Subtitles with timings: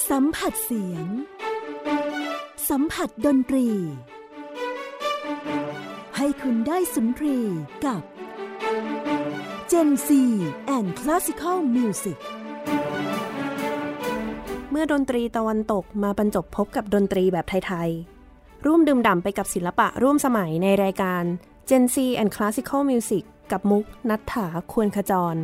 [0.00, 1.06] สัมผัสเสียง
[2.68, 3.68] สัมผัสดนตรี
[6.16, 7.38] ให้คุณได้สุนทรี
[7.84, 8.02] กับ
[9.70, 10.08] Gen C
[10.76, 12.18] and Classical Music
[14.70, 17.90] เมื่อดนตรีตะวันตกมาบรรจบพบกับดนตรีแบบไทย
[18.28, 21.24] ๆ ร่วมดื่มด่ำไปกับศิลปะร่วมสมัยในรายการ
[21.68, 25.36] Gen C and Classical Music กับมุกนัฐถาควรขจร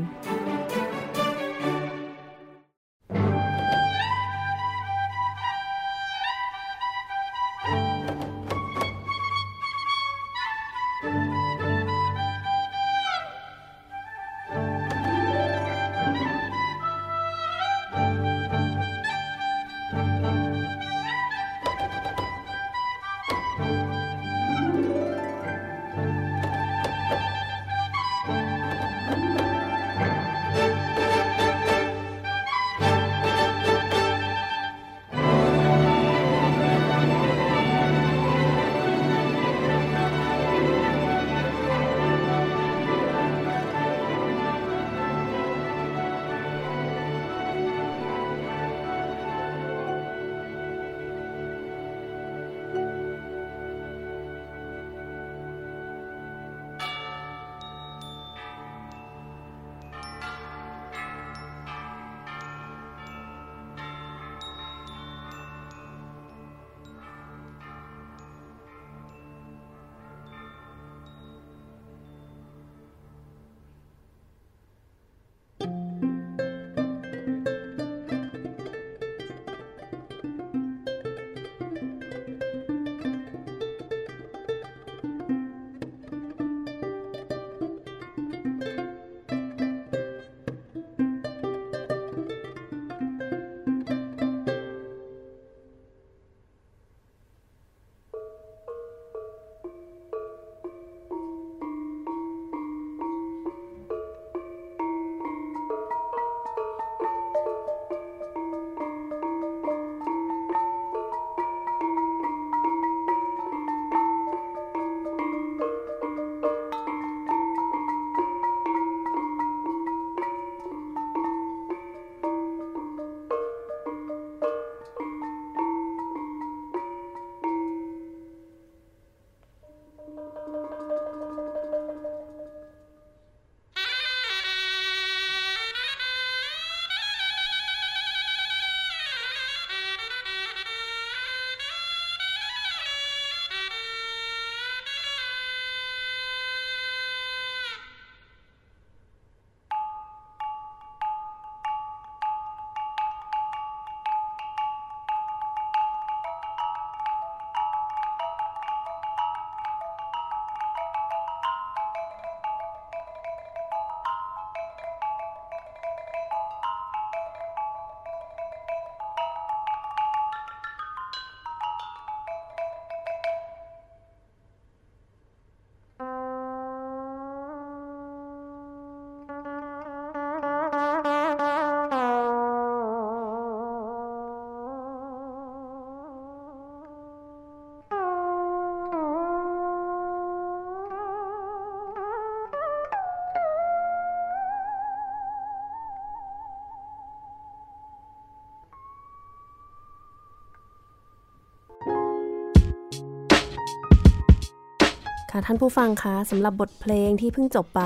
[205.39, 207.83] ค่ะท่านผู้ฟังคะสำหรับบทเพลงที่เพิ่งจบไป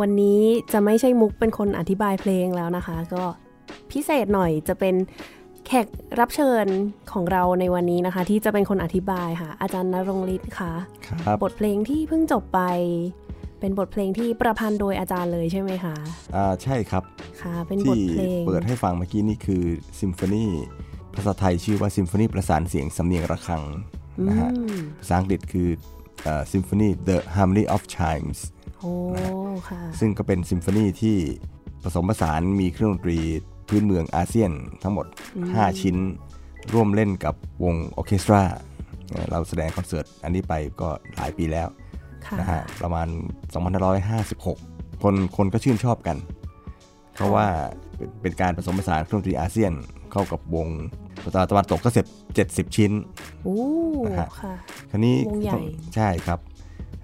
[0.00, 0.40] วันนี้
[0.72, 3.22] จะไม่ใช่มุกเป็นคนอธิบายเพลงแล้วนะคะ ก็
[3.92, 4.94] พิเศษหน่อยจะเป็น
[5.66, 5.86] แขก
[6.20, 6.66] รับเชิญ
[7.12, 10.72] ของเราในวันนี้นะคะ ที่จะเป็นคนอธิบายค่ะ อาจารย์นรงฤทธิ์ค่ะ
[11.06, 12.60] ครับบทเพลงที่เพิ่งจบไป
[13.60, 15.96] เป็นบทเพลงที่ประพันธ์โดยอาจารย์เลยใช่ไหมคะ
[16.36, 17.02] อ่าใช่ครับ
[17.42, 19.64] ค่ะ เป็นบที่ทเพลงเปิดให้ฟังเมื่อกี้นี่คือ
[20.00, 20.46] ซิมโฟนี
[21.14, 23.62] ภาษาไทยชื่อว่าซิมโฟนีประสานเสียงสำเนียงระฆัง
[24.28, 25.68] นะฮะอืมภาษาอังกฤษคือ
[26.52, 28.38] ซิมโฟนี The Harmony of Chimes
[28.80, 28.92] โอ้
[29.68, 31.16] ค่ะซึ่งก็เป็นซิมโฟนีที่
[31.82, 33.18] ผสมผสานมีเครื่องดนตรี
[33.68, 34.50] พื้นเมืองอาเซียน
[34.82, 35.06] ทั้งหมด
[35.44, 35.96] 5 ชิ้น
[36.72, 37.34] ร่วมเล่นกับ
[37.64, 38.42] วงออร์เคสตรา
[39.10, 41.68] เอ่อเราแสดงคอนเสิร์ตอันนี้ไปก็หลายปีแล้ว
[42.26, 43.08] ค่ะนะฮะประมาณ
[44.24, 46.16] 2556 คนคนก็ชื่นชอบกัน
[47.14, 47.46] เพราะว่า
[47.96, 49.72] เป็นเป็นการผสมผสานเครื่องดนตรีอาเซียน
[50.12, 51.05] เข้ากับวงภาษา
[51.50, 52.06] ตะวันตกก็เสร็จ
[52.66, 52.92] 70ชิ้น
[53.44, 53.56] โอ้
[54.06, 54.54] นะฮะค่ะ
[54.90, 55.60] คราวนี้วงใหญ่
[55.94, 56.38] ใช่ครับ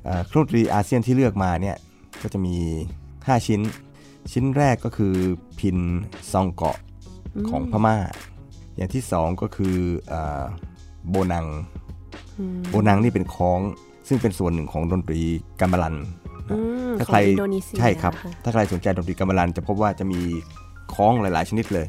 [0.05, 1.77] เอ่อเครื่องดนตรีอาเซียนที่เลือกมาเนี่ย
[2.23, 2.57] ก็จะมี
[3.05, 3.61] 5 ชิ้น
[4.33, 5.15] ชิ้นแรกก็คือ
[5.59, 5.79] พิน
[6.33, 6.77] ซองเกาะ
[7.49, 7.97] ของพม่า
[8.77, 9.77] อย่างที่สองก็คือ
[10.13, 10.43] อา
[11.09, 11.47] โบนัง
[12.39, 13.61] อืมโบนังนี่เป็นคล้อง
[14.09, 15.21] ซึ่งเป็นส่วนหนึ่งของดนตรี
[15.61, 15.97] กัมบาลัน
[16.51, 16.57] อื
[16.91, 20.21] มถ้าขใครองอินโดนีเซียใช่ครับะถ้าใครสนใจดนตรีกัมบาลันจะพบว่าจะมี
[20.95, 21.87] ฆ้องหลาย ๆ ชนิดเลย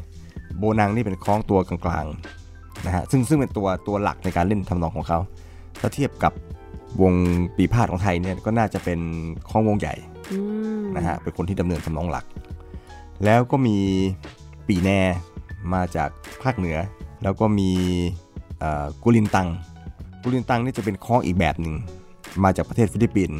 [0.58, 5.20] โบนังนี่เป็นฆ้องตัวกลางๆนะฮะซึ่งซึ่งเป็นตัวตัวหลักในการเล่นทำนองของเขา
[5.80, 6.34] ถ้าเทียบกับ
[7.02, 7.14] วง
[7.56, 9.00] ปี่พาทย์ของไทยเนี่ยก็น่าจะเป็น
[9.50, 9.94] ฆ้องวงใหญ่
[10.32, 10.40] อื
[10.80, 12.26] มนะฮะเป็นคนที่ดำเนินทำนองหลัก
[13.26, 13.78] แล้วก็มี
[14.68, 14.90] ปี่แน
[15.74, 16.10] มาจาก
[16.44, 16.78] ภาคเหนือ
[17.24, 17.70] แล้วก็มี
[18.60, 19.48] เอ่อกุลินตัง
[20.24, 21.76] กุลินตังนี่จะเป็นฆ้องอีกแบบหนึ่ง
[22.44, 23.40] มาจากประเทศฟิลิปปินส์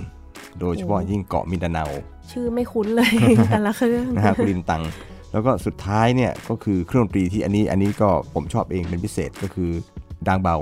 [0.60, 1.84] โดยเฉพาะยิ่งเกาะมินดาเนา
[2.32, 3.12] ชื่อไม่คุ้นเลย
[3.52, 4.84] แต่ละเครื่องนะฮะกุลินตัง
[5.34, 9.72] แล้วก็สุดท้ายเนี่ยก็คือเครื่องดนตรีที่อันนี้อันนี้ก็ผมชอบเองเป็นพิเศษก็คือ
[10.28, 10.56] ดังเบา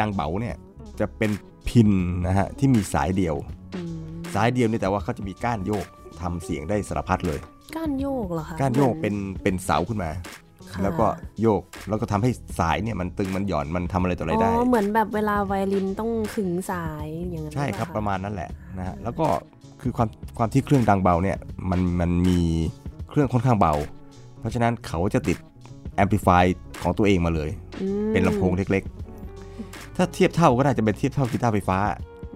[0.00, 0.56] ดังเบาเนี่ย
[1.00, 1.30] จะเป็น
[1.68, 1.90] พิน
[2.26, 3.36] นะฮะที่มีสายเดียว
[3.74, 3.96] อืม
[4.34, 5.86] สายเดียวนี่แต่ว่าเขาจะมีก้านโยก
[6.20, 7.40] ทำเสียงได้สารพัดเลย
[7.76, 10.10] ก้านโยกเหรอคะก้านโยกหมือเป็นเป็นเสาขึ้นมา
[10.72, 11.06] ค่ะแล้วก็
[11.42, 19.26] โยกแล้วก็ทำให้สายเนี่ยมันตึงมันหย่อนมันทำอะไรต่ออะไรได้อ๋อเหมือนแบบเวลาไวโอลินต้องขึงสายอย่างนั้นใช่ครับหปอเปล่าระมาณนั้นแหละนะฮะแล้วก็
[19.80, 20.08] คือความ
[20.38, 21.38] ความที่เครื่องดังเบาเนี่ย
[21.70, 22.40] มันมันมี
[23.10, 23.74] เครื่องค่อนข้างเบา
[24.42, 25.38] เพราะฉะนั้นเขาจะติด
[25.96, 26.44] amplifier
[26.82, 27.50] ของตัวเองมาเลย
[27.82, 31.78] อืมเป็นลำโพงเล็กๆ ถ้าเทียบเท่าก็น่าจะเป็นเทียบเท่ากีตาร์ไฟฟ้า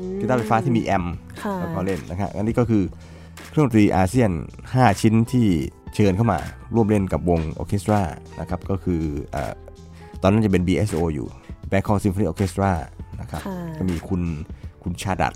[0.01, 2.83] อืมกีตาร์ไฟฟ้าที่มี amp ค่ะแล้วก็เล่นนะครับอันนี้ก็คือ
[3.51, 4.31] เครื่องดนตรีอาเซียน
[4.67, 5.47] 5 ชิ้นที่
[5.95, 6.39] เชิญเข้ามา
[6.75, 8.01] ร่วมเล่นกับวงออร์เคสตรา
[8.41, 9.03] นะครับก็คือ
[9.33, 9.53] เออ
[10.23, 11.27] ตอนนั้นจะเป็น BSO อยู่
[11.71, 12.73] Bangkok Symphony Orchestra
[13.21, 14.23] นะครับค่ะก็มีคุณ
[14.83, 15.35] คุณชาดัด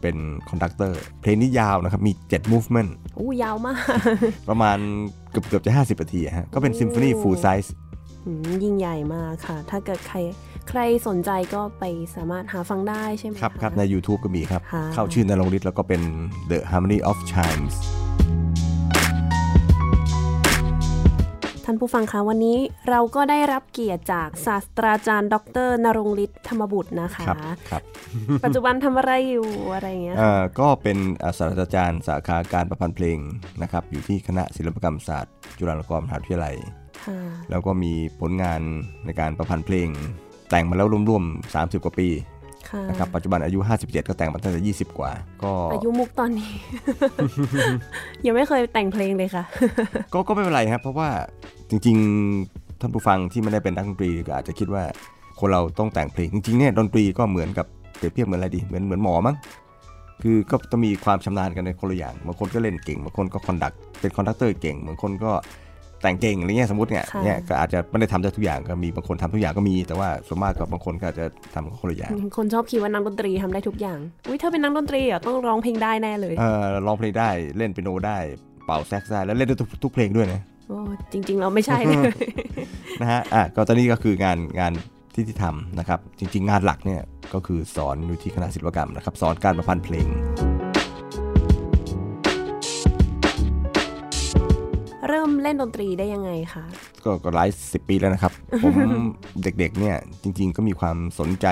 [0.00, 0.16] เป็น
[0.48, 3.78] conductor เพลงนี้ยาวนะครับ มี 7 movement อู้ยาวมาก
[4.48, 4.78] ประมาณ
[5.32, 7.68] เกือบเกือบจะ 50นาทีอะฮะก็เป็นโอ้ซิมโฟนี full size
[8.26, 10.18] อืมยิ่งใหญ่มากค่ะ ถ้าเกิดใคร
[10.68, 11.84] ใครสนใจก็ไป
[12.16, 16.02] สามารถหาฟังได้ใช่ไหมครับะครับใน YouTube ก็มีครับค่ะเข้าชื่อนรงฤทธิ์แล้วก็เป็น
[16.50, 17.74] The Harmony of Chimes
[21.72, 22.58] านผู้ฟังคะวันนี้
[22.88, 25.36] เราก็ได้รับเกียรติจากศาสตราจารย์ ด
[25.66, 27.38] รนรงฤทธิ์ธรรมบุตรนะคะครับ
[27.70, 27.82] ครับ
[28.44, 33.18] ปัจจุบันทำอะไรอยู่อะไรอย่างเงี้ยเอ่อก็เป็นอ่าศาสตราจารย์สาขาการประพันธ์เพลง
[33.62, 36.56] นะครับอยู่ที่คณะศิลปกรรมศาสตร์จุฬาลงกรณ์มหาวิทยาลัย
[37.06, 37.18] ค่ะ
[37.50, 38.60] แล้วก็มีผลงาน
[39.06, 39.88] ในการประพันธ์เพลง
[40.50, 42.08] แต่งมาแล้วร่วมๆ 30 กว่าปี
[42.70, 46.50] ค่ะนะครับปัจจุบันอายุ 57 ก็แต่งมาตั้งแต่ 20 กว่า ก็อายุมุกตอนนี้
[48.26, 49.44] ยังไม่เคยแต่งเพลงเลยค่ะ
[50.12, 51.08] ก็ก็ไม่เป็นไรครับ เพราะว่า
[51.72, 51.96] จริง
[52.38, 54.82] ๆ ท่านผู้ฟังที่ไม่ได้เป็นนักดนตรีก็อาจจะคิดว่า
[55.40, 57.66] คนเราต้องแต่งเพลงจริงๆเนี่ยดนตรีก็เหมือนกับ
[57.96, 59.36] เปรียบเทียบเหมือนอะไรดีเหมือนเหมือนหมอมั้ง
[60.22, 65.32] คือก็ต้องมีความชำนาญกันในคนละอย่างบางคนก็เล่นเก่งบางคนก็ conduct เป็น conductor เก่งบางคนก็
[66.02, 73.98] แต่งเก่งอะไรเงี้ยสมมติเนี่ยค่ะเนี่ยก็อาจจะไม่ได้ทำได้ทุกอย่างก็มีบางคนทำทุกอย่างก็มี แต่ว่าส่วนมากก็บางคนก็อาจจะทำคนละอย่างคนชอบคิดว่านักดนตรีทำได้ทุกอย่าง
[74.28, 78.18] อุ้ยเธอเป็นนักดนตรีเหรอต้องร้องเพลงได้แน่เลยเออร้องเพลงได้เล่นเปียโนได้
[78.66, 80.51] เป่าแซกซ์ได้แล้วเล่นได้ทุกทุกเพลงด้วยนะโอ้
[81.12, 82.02] จริง ๆ เราไม่ใช่เลย
[83.00, 84.72] นะฮะอะก็ตอนนี้ก็คืองานงาน
[85.14, 87.02] ที่ที่ทำนะครับ จริง ๆ งานหลักเนี่ย
[87.34, 90.06] ก็คือสอนอยู่ที่คณะศิลปกรรมนะครับ สอนการประพันธ์เพลง
[95.08, 96.64] เริ่มเล่นดนตรีได้ยังไงคะ
[97.04, 98.32] ก็ก็หลายสิบปีแล้วนะครับ
[98.62, 98.74] ผม
[99.42, 101.46] เด็กๆเนี่ยจริง ๆ ก็มีความสนใจ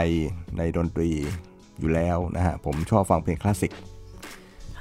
[0.59, 1.11] ในดนตรี
[1.81, 3.90] อยู่แล้วนะฮะผมชอบฟังเพลงคลาสสิกอะ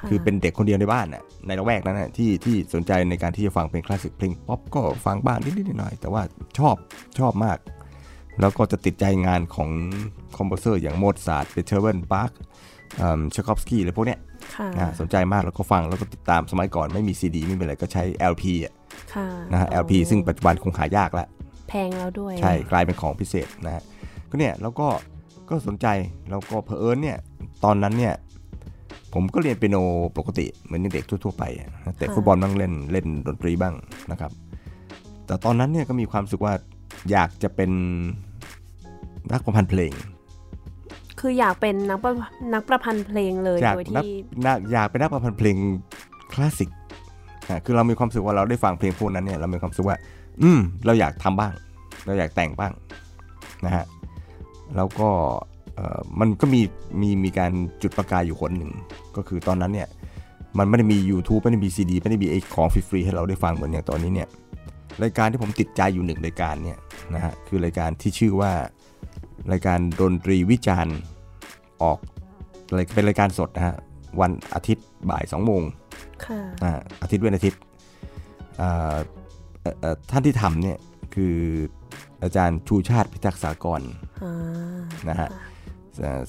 [0.07, 6.22] คือเป็นเด็กคนเดียวในบ้านน่ะในละแวกนั้นน่ะที่ที่สนใจในการที่จะฟังเพลงคลาสสิกเพลงป๊อปก็ฟังบ้างนิดๆหน่อยๆแต่ว่า
[6.57, 6.75] ชอบ
[7.19, 7.57] ชอบมาก
[8.41, 9.70] แล้วก็จะติดใจงานของ
[10.38, 12.32] composer อย่างโมซาร์ทเบเธอร์เวนปาร์ค
[13.32, 14.20] เชคอฟสกี้อะไรพวกเนี้ย
[14.56, 18.74] ค่ะนะฮะสนใจมากแล้วก็ฟังแล้วก็ติดตามสมัยก่อนไม่มีซีดีไม่มีอะไรก็ใช้ LP อะ
[19.13, 21.27] ค่ะนะฮะ LP ซึ่งปัจจุบันคงหายากแล้ว
[21.70, 23.84] แพงแล้วด้วย ใช่กลายเป็นของพิเศษนะฮะ
[24.29, 24.88] ก็เนี่ยแล้วก็
[25.50, 25.88] ก็สนใจ
[26.29, 27.18] แล้วก็เพอเอิญเนี่ย
[27.63, 28.13] ตอนนั้นเนี่ย
[29.13, 29.78] ผมก็เรียนเปียโน
[30.18, 33.74] ปกติเหมือนเด็กทั่ว ๆ ไปอะนะเตะฟุตบอลบ้างเล่นเล่นดนตรีบ้าง
[34.12, 34.32] นะครับ
[35.25, 36.54] แต่ตอนนั้นเนี่ยก็มีความรู้สึกว่า
[37.12, 37.72] อยากจะเป็น
[39.34, 39.94] นักประพันธ์เพลง
[41.20, 42.13] คืออยากเป็นนักประ
[42.54, 44.13] นักประพันธ์เพลงเลยอยากโดยนักที่
[44.46, 45.56] นักอยากเป็นนักประพันธ์เพลง
[46.34, 46.70] คลาสสิก
[47.50, 49.98] อะคือเรามีความรู้สึกว่าเราได้ฟังเพลงพวกนั้นเนี่ยเรามีความรู้สึกว่า
[50.42, 51.54] อืม เราอยากทำบ้าง
[52.06, 52.74] เราอยากแต่งบ้าง
[53.66, 53.86] นะฮะ
[54.75, 55.49] แล้วก็เอ่อ
[56.19, 56.62] มันก็มี
[57.01, 58.71] มีมีการจุดประกายอยู่คนหนึ่ง
[59.15, 59.88] ก็คือตอนนั้นเนี่ย
[60.57, 64.27] มันไม่ได้มี YouTube ไม่ได้มีซีดีไม่ได้มีไอ้ของฟรีๆให้เราได้ฟังเหมือนอย่างตอนนี้เนี่ย
[65.03, 66.77] รายการที่ผมติดใจอยู่หนึ่งรายการเนี่ย
[67.15, 68.51] นะฮะคือรายการที่ชื่อว่า
[69.51, 70.98] รายการดนตรีวิจารณ์
[71.83, 71.98] ออก
[72.67, 73.75] อะไรเป็นรายการสดนะฮะ
[74.21, 75.63] วันอาทิตย์บ่าย2โมง
[76.25, 77.59] ค่ะอ่าอาทิตย์เว้นอาทิตย์
[78.62, 78.98] อ่า
[79.62, 80.77] เอ่อเอ่อท่านที่ทำเนี่ย
[81.15, 81.36] คือ
[82.24, 83.81] อาจารย์ชูชาติพิทักษ์สากร
[84.24, 85.49] อ่านะฮะเอ่อ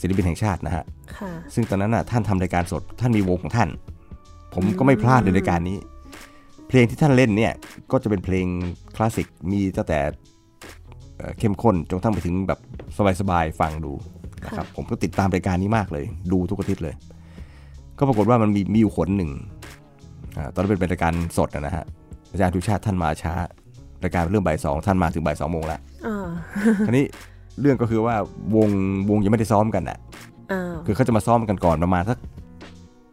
[0.00, 0.84] ศิลปินแห่งชาตินะฮะ
[1.16, 3.68] ค่ะซึ่งตอนนั้นน่ะท่านทำรายการสดท่านมีวงของท่าน
[4.54, 5.78] ผมก็ไม่พลาดในรายการนี้
[6.68, 7.52] เพลงที่ท่านเล่นเนี่ย
[7.90, 8.46] ก็จะเป็นเพลง
[8.96, 9.98] คลาสสิกมีตั้งแต่
[11.16, 12.58] เอ่อเข้มข้นจนกระทั่งไปถึงแบบ
[13.20, 13.92] สบายๆฟังดู
[14.44, 16.94] นะครับผมก็ติดตามรายการนี้มากเลย ดูทุกอาทิตย์เลย
[17.98, 19.30] ก็ปรากฏว่ามันมีมีอยู่ขนหนึ่ง
[20.36, 21.84] อาตอนนั้นเป็นรายการสดนะฮะ
[22.32, 23.34] อาจารย์ทุชาติท่านมาช้า
[24.04, 26.28] รายการเรื่องบ่ายสองท่านมาถึงบ่ายสองโมงแล้วอ่า
[26.86, 27.06] คราวนี้
[27.60, 28.16] เรื่องก็คือว่า
[28.56, 28.68] วง
[29.10, 29.98] วงยังไม่ได้ซ้อมกันอะ
[30.52, 32.18] อ้าวคือเขาจะมาซ้อมกันก่อนประมาณสัก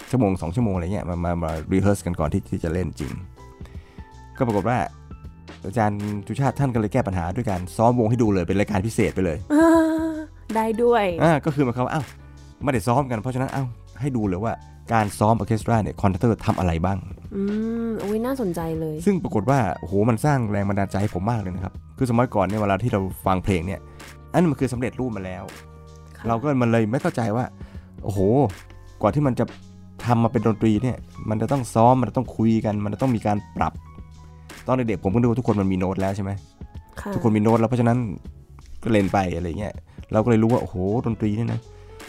[0.09, 3.11] ชั่วโมงสองชั่วโมงอะไรเงี้ยมามามารีเฮิร์สกันก่อนที่ที่จะเล่นจริง
[4.37, 4.77] ก็ปรากฏว่า
[5.65, 9.67] อาจารย์ชูชาติท่านก็เลยแก้ปัญหาด้วยการซ้อมวงให้ดูเลยเป็นรายการพิเศษไปเลยอ่า
[10.55, 12.05] ได้ด้วยอ่าก็คือหมายความว่าอ้าว
[12.63, 13.67] ไม่ได้ซ้อมกันเพราะฉะนั้นอ้าว
[14.01, 14.53] ให้ดูเลยว่า
[14.93, 16.97] การซ้อมออร์เคสตราเนี่ย conductor ทำอะไรบ้าง
[17.35, 17.41] อื
[17.87, 23.79] มอุ้ยน่าสนใจเลย ซึ่งปรากฏว่าโอ้โหมันสร้างแรงบันดาลใจให้ผมมากเลยนะครับ คือสมัยก่อนเนี่ยเวลาที่เราฟังเพลงเนี่ย
[24.31, 25.43] อันนั้นมันคือสำเร็จรูปมาแล้ว
[26.17, 27.45] ค่ะเราก็มันเลยไม่เข้าใจว่า
[28.03, 28.19] โอ้โห
[29.01, 29.45] กว่าที่มันจะ
[30.05, 30.97] ทำมาเป็นดนตรีเนี่ย
[31.29, 33.73] มันจะต้องซ้อม มันจะต้องคุยกัน มันจะต้องมีการปรับ
[34.67, 36.31] ตอนเด็กๆผมก็ดูว่าทุกคนมันมีโน้ตแล้วใช่ไหม
[37.01, 37.97] ค่ะทุกคนมีโน้ตแล้วเพราะฉะนั้น
[38.83, 39.73] ก็เล่นไปอะไรเงี้ย
[40.11, 41.59] เราก็เลยรู้ว่าโอ้โหดนตรีเนี่ยนะ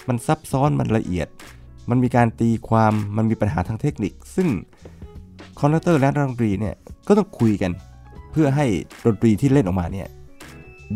[0.08, 1.28] มันซับซ้อน มันละเอียด
[1.90, 4.48] มันมีการตีความ มันมีปัญหาทางเทคนิค ซึ่ง
[5.60, 6.74] conductor และนักดนตรีเนี่ย
[7.08, 7.72] ก็ต้องคุยกัน
[8.32, 8.66] เพื่อให้
[9.06, 10.08] ดนตรีที่เล่นออกมาเนี่ย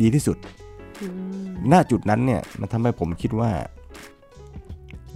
[0.01, 0.37] ดีที่สุด
[1.03, 1.09] อื
[1.41, 3.51] มณจุดนั้นเนี่ยมันทำให้ผมคิดว่า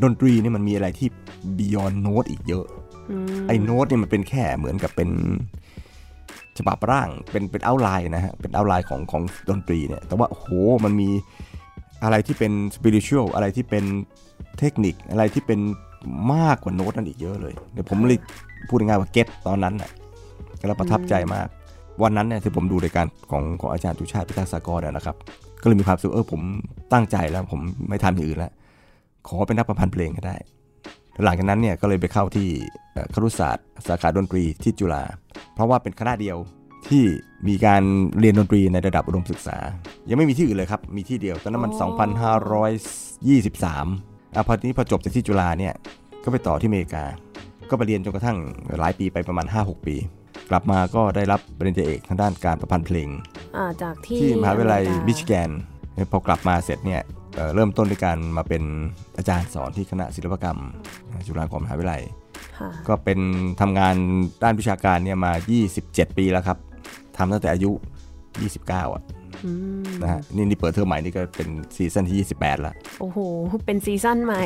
[0.02, 1.08] ดนตรีเนี่ยมันมีอะไรที่
[1.58, 2.66] beyond note อีกเยอะ
[3.10, 5.10] อืมไอ้โน้ตเนี่ยมันเป็นแค่เหมือนกับเป็น
[6.58, 10.48] ฉบับร่างเป็นเป็น outline นะฮะเป็น outline ของของดนตรีเนี่ยแต่ว่าโอ้โห
[10.84, 11.08] มันมี
[12.02, 13.84] อะไรที่เป็นสปิริต u a l อะไรที่เป็น
[14.58, 15.60] เทคนิคอะไรที่เป็น
[16.32, 18.18] มากกว่าโน้ตนั่นอีกเยอะเลยเดี๋ยวผมเลย
[18.68, 19.90] พูดง่ายๆว่า get ตอนนั้นน่ะ
[20.66, 21.48] แล้วประทับใจมาก
[22.02, 25.16] วันนั้นเนี่ยที่ผมดูรายการของของอาจารย์ตุชาติพิทักษ์สากรนะครับ
[25.66, 26.42] ก็เลยมีความรู้สึกเออผม
[26.92, 28.52] ตั้งใจแล้วผมไม่ทำอย่างอื่นแล้ว
[29.26, 30.36] ขอเป็นนักประพันธ์เพลงก็ได้
[31.24, 32.48] หลังจากนั้นเนี่ยก็เลยไปเข้าที่
[32.92, 35.02] เอ่อครุศาสตร์ สาขาดนตรีที่จุฬา
[35.54, 36.36] เพราะว่าเป็นคณะเดียว
[36.88, 37.04] ที่
[37.48, 37.82] มีการ
[38.18, 39.56] เรียนดนตรีในระดับอุดมศึกษา
[40.08, 41.72] ยังไม่มีที่อื่นเลยครับ มีที่เดียว ตอนนั้นมัน
[42.98, 45.74] 2523อะพอทีนี้พอจบจากที่จุฬาเนี่ย
[46.24, 47.04] ก็ไปต่อที่อเมริกา
[47.70, 48.38] ก็ไปเรียนจนกระทั่ง
[48.78, 49.96] หลายปีไปประมาณ 5-6 ปี
[50.50, 53.35] กลับมาก็ได้รับปริญญาเอกทางด้านการประพันธ์เพลงอ่า
[53.82, 55.50] จากที่ที่มหาวิทยาลัยอเมริกามิชิแกน
[56.10, 57.02] พอกลับมาเสร็จเนี่ย
[57.34, 58.62] เอ่อเริ่มต้นด้วยการมาเป็น
[59.16, 60.58] อาจารย์สอนที่คณะศิลปกรรม
[61.26, 62.02] จุฬาลงกรณ์มหาวิทยาลัย
[62.58, 63.18] ค่ะก็เป็น
[63.60, 63.94] ทำงาน
[64.42, 65.32] ด้านวิชาการเนี่ยมา
[65.74, 66.58] 27 ปีแล้วครับ
[67.16, 67.70] ทำตั้งแต่อายุ
[68.32, 69.02] 29อะ
[69.44, 73.18] อืมนะฮะนี่นี่เปิดเทอมใหม่นี่ก็เป็น season ที่ 28 แล้ว โอ้โห
[73.66, 74.42] เป็น season ใหม่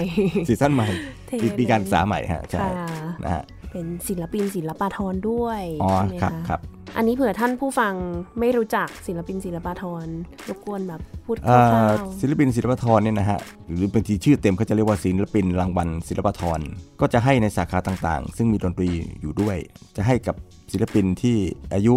[0.48, 0.88] season ใหม่
[1.26, 2.88] เท่ปีปีการเลยศึกษาใหม่ฮะใช่ค่ะ
[3.24, 6.60] นะฮะ เป็นศิลปินศิลปาธรด้วยอ๋อใช่ไหมครับคะครับ
[6.96, 7.94] อันนี้เผื่อท่านผู้ฟัง
[8.40, 16.60] ไม่รู้จักศิลปินศิลปาธรรบกวนแบบพูดคเอ่ร่าอวศิลปินศิลปธรเนี่ยนะฮะหรือบางทีชื่อเต็มเขาจะเรียกว่าศิลปินรางวัลศิลปธร
[17.00, 18.88] ก็จะให้ในสาขาต่างๆ ซึ่งมีดนตรี
[19.20, 19.56] อยู่ด้วย
[19.96, 20.34] จะให้กับ
[20.72, 21.36] ศิลปินที่
[21.74, 21.94] อายุ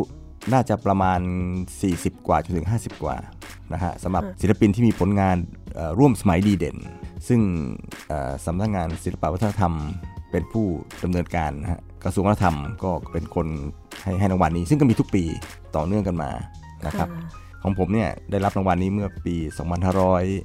[0.54, 1.20] น่าจะประมาณ
[1.74, 3.16] 40 กว่าจนถึง 50 กว่า
[3.74, 5.38] นะฮะสำหรับศิลปินที่มีผลงาน
[5.76, 6.78] เอ่อร่วมสมัยดีเด่น
[7.28, 7.42] ซึ่ง
[8.08, 9.74] เอ่อสำนักงานศิลปวัฒนธรรม
[10.34, 10.66] เป็นผู้
[11.04, 13.48] ดำเนินการนะฮะกระทรวงวัฒนธรรมก็เป็นคน
[14.04, 15.24] ให้ให้รางวัลนี้ ซึ่งก็มีทุกปี
[15.76, 19.36] ต่อเนื่องกันมาๆนะครับค่ะของผมเนี่ยได้รับรางวัลนี้เมื่อปี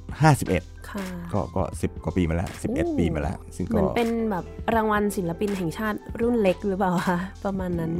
[0.09, 1.03] 2551ค่ะ
[1.33, 7.91] ก็ก็ 10 กว่าปีมาแล้วโอ้11 ปีมาแล้ว ซึ่งเหก็มือนเป็นแบบรางวัลศิลปินแห่งชาติรุ่นเล็กหรือเปล่าคะประมาณนั้น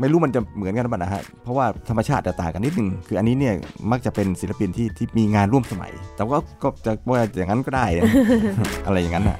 [0.00, 3.54] ไม่รู้มันจะเหมือนกันหรือเปล่านะฮะ เพราะว่าธรรมชาติจะต่างกันนิดนึง คืออันนี้เนี่ย
[3.90, 8.04] มักจะเป็นศิลปินที่ที่มีงานร่วมสมัย แต่ว่าก็จะว่าอย่างนั้นก็ได้นะ
[8.86, 9.36] อะไรอย่างนั้นนะ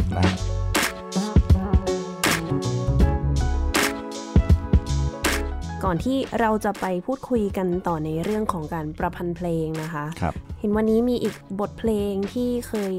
[5.89, 12.95] ก่อนที่เราจะไปพูดคุยกันต่อในเรื่องของการประพันธ์เพลงนะคะครับเห็นวันนี้มีอีกบทเพลงที่เคย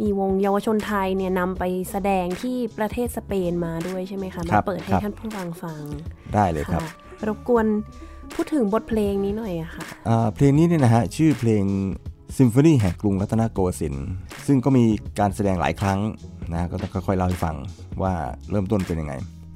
[0.00, 5.82] มีวงเยาวชนไทยเนี่ยนำไปแสดงที่ประเทศสเปนมาด้วยใช่ไหมคะคมารับเปิดให้ครับท่านผู้ฟังฟัง
[6.34, 6.90] ได้เลยครับค่ะ
[7.28, 7.66] รบกวน
[8.34, 11.64] พูดถึงบทเพลงนี้หน่อยอะค่ะอ่าเพลงนี้เนี่ยนะฮะชื่อเพลง
[12.38, 14.08] ซิมโฟนีแห่งกรุงรัตนโกสินทร์
[14.46, 14.84] ซึ่งก็มี
[15.18, 16.00] การแสดงหลายครั้ง
[16.52, 17.56] นะก็ต้องค่อยๆเล่าให้ฟัง
[18.02, 18.12] ว่า
[18.50, 19.14] เริ่มต้นเป็นยังไง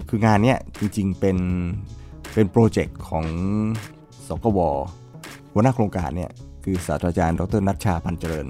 [0.09, 1.37] คืองานเนี้ยจริงๆเป็น
[2.37, 3.27] เป็นโปรเจกต์ของ
[4.29, 4.59] สกว
[5.53, 6.31] หัวหน้าโครงการเนี่ย
[6.65, 8.47] คือศาสตราจารย์ ดรณัชชาพันธุ์เจริญ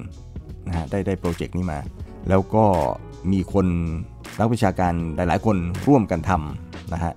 [0.66, 1.78] นะฮะได้ได้โปรเจกต์นี้มา
[2.28, 2.64] แล้วก็
[3.32, 3.66] มีคน
[4.40, 5.56] นักวิชาการหลาย ๆ คน
[5.88, 7.12] ร่วมกันทำนะฮะ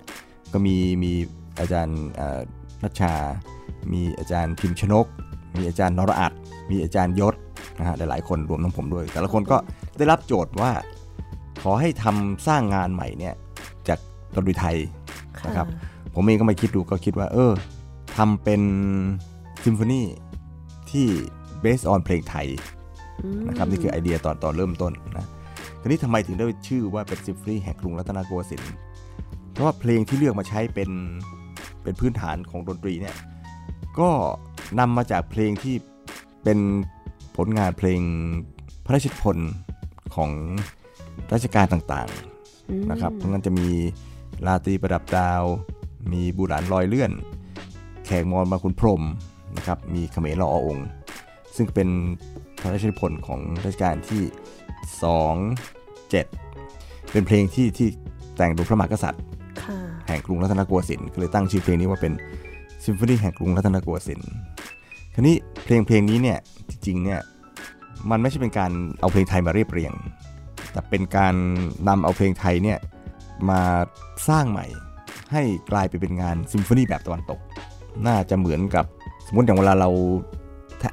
[0.53, 1.11] ก็มีมี
[1.59, 1.99] อาจารย์
[2.83, 3.13] ณัชชา
[3.91, 5.05] มีอาจารย์พิมพ์ชนก
[5.57, 6.33] มีอาจารย์นรอรรถ
[6.71, 7.35] มีอาจารย์ยศ
[7.79, 9.57] นะฮะหลาย ๆ คนรวมทั้งผมด้วย แต่ละคนก็
[9.97, 10.71] ได้รับโจทย์ว่า
[11.63, 13.35] ขอให้ทำสร้างงานใหม่เนี่ย
[13.87, 13.99] จาก
[14.35, 14.77] ดนตรีไทย
[15.47, 15.67] นะครับ
[16.15, 17.51] ผมเองก็มาคิดดูก็คิดว่า เออ
[18.17, 18.61] ทำเป็น
[19.63, 20.01] ซิมโฟนี
[20.89, 21.07] ที่
[21.63, 22.47] based on เพลงไทย
[23.23, 25.25] อืมนะครับนี่คือไอเดียตอนตอนเริ่มต้นนะ
[25.81, 28.75] ทีนี้ทำไมถึงได้ชื่อว่าเป็นซิมโฟนีแห่งกรุงรัตนโกสินทร์
[29.51, 30.89] เพราะว่าเพลงที่เลือกมาใช้เป็น
[31.83, 33.15] เป็นพื้นฐานของดนตรีเนี่ย
[33.99, 34.09] ก็
[34.79, 35.75] นำมาจากเพลงที่
[36.43, 36.59] เป็น
[37.37, 38.01] ผลงานเพลง
[38.85, 39.51] พระราชนิพนธ์
[40.15, 40.31] ของ
[41.33, 42.09] ราชการต่าง
[42.69, 43.69] อืมๆนะครับเพราะงั้นจะมี
[44.45, 45.43] ราตรีประดับดาว
[46.13, 47.11] มีบุหลานลอยเลื่อน
[48.05, 49.01] แขกมอญมาคุณพรหม
[49.57, 50.87] นะครับมีเขมรละอองค์
[51.55, 51.89] ซึ่งเป็น
[52.61, 54.21] พระราชนิพนธ์ของรัชกาลที่
[55.41, 57.87] 2 7 เป็นเพลงที่ที่
[58.37, 59.23] แต่งโดยพระมหากษัตริย์
[59.63, 62.13] ค่ะแห่งกรุงรัตนโกสินทร์ก็เลยตั้งชื่อเพลงนี้ว่าเป็น
[62.85, 64.31] ซิมโฟนีแห่งกรุงรัตนโกสินทร์
[65.13, 65.35] คราวนี้
[65.65, 66.37] เพลงเพลงนี้เนี่ย
[66.69, 67.19] จริงๆเนี่ย
[68.09, 69.93] มันไม่ใช่เป็นการเอาเพลงไทยมาเรียบเรียง
[70.71, 71.35] แต่เป็นการ
[71.87, 72.77] นำเอาเพลงไทยเนี่ย
[73.49, 73.61] มา
[74.29, 74.65] สร้างใหม่
[75.31, 77.39] ให้กลายไปเป็นงานซิมโฟนีแบบตะวันตก
[78.07, 78.85] น่าจะเหมือนกับ
[79.27, 79.89] สมมติอย่างเวลาเรา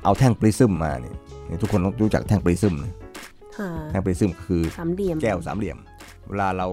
[0.04, 1.14] เอาแท่งปริซึมมาเนี่ย
[1.62, 2.94] ทุกคนต้องรู้จักแท่งปริซึมนะ
[3.58, 5.78] ค่ะแท่งปริซึมก็คือสามเหลี่ยมแก้วสามเหลี่ยม
[6.28, 6.68] เวลาเรา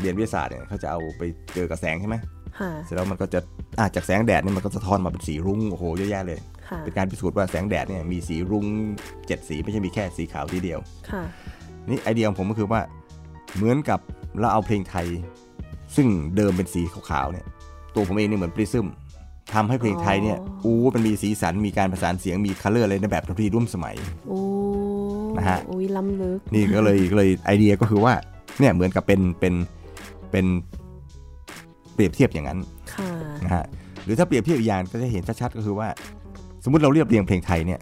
[0.00, 1.22] เรียนวิทยาศาสตร์เนี่ยเขาจะเอาไป
[1.54, 2.16] เจอกับแสงใช่ไหม
[2.58, 3.40] ค่ะเสร็จแล้วมันก็จะ
[3.78, 8.66] อาจากแสงแดดเนี่ยมันก็สะท้อนมาเป็นสีรุ้งโอ้โหเยอะแยะเลยค่ะเป็นการพิสูจน์ว่าแสงแดดเนี่ยมีสีรุ้ง
[9.26, 11.22] เจ็ดสีไม่ใช่มีแค่สีขาวทีเดียวค่ะ
[11.88, 12.80] นี่ไอเดียของผมก็คือว่า
[13.56, 14.00] เหมือนกับ
[14.40, 15.06] เราเอาเพลงไทย
[15.96, 17.46] ซึ่งเดิมเป็นสีขาวๆเนี่ย
[17.94, 18.86] ตัวผมเองเนี่ยเหมือนปริซึม
[19.54, 23.96] ทำให้เพลงไทยเนี่ยอ๋ออู้มันมีสีสันมีการประสานเสียงมี color อะไรในแบบดนตรีร่วมสมัย
[24.28, 24.38] โอ้
[25.36, 28.14] นะฮะอุ้ยล้ำลึกนี่ก็เลยก็เลยไอเดียก็คือว่า
[28.60, 29.54] เนี่ยเหมือนกับเป็นเป็น
[30.30, 30.46] เป็น
[31.94, 32.58] เปรียบเทียบอย่างนั้น
[32.92, 33.10] ค่ะ
[33.44, 33.64] นะฮะ
[34.04, 35.88] หรือถ้าเปรียบเทียบอีกอย่างก็จะเห็นชัดๆก็คือว่า
[36.64, 37.80] สมมุติเราเรียบเรียงเพลงไทยเนี่ย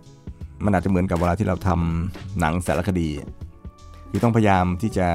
[0.65, 3.09] มันอาจจะเหมือนกับเวลาที่เราทำหนังสารคดี
[4.11, 5.09] คือต้องพยายามที่จะ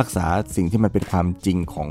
[0.00, 0.26] รักษา
[0.56, 1.90] สิ่งที่มันเป็นความจริงของ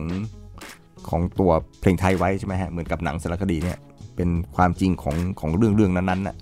[1.10, 1.52] ของตัว
[1.82, 3.78] เพลงไทยไว้ใช่ไหมฮะเหมือนกับหนังสารคดีเนี่ย
[4.16, 6.36] เป็นความจริงของของเรื่องเรื่องนั้นๆน่ะ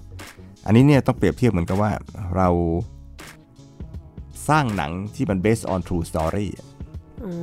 [0.66, 1.92] อันนี้เนี่ยต้องเปรียบเทียบเหมือนกับว่า
[2.36, 2.50] เรา
[4.50, 6.48] สร้างหนังที่มัน based on true story
[7.24, 7.34] อ๋อ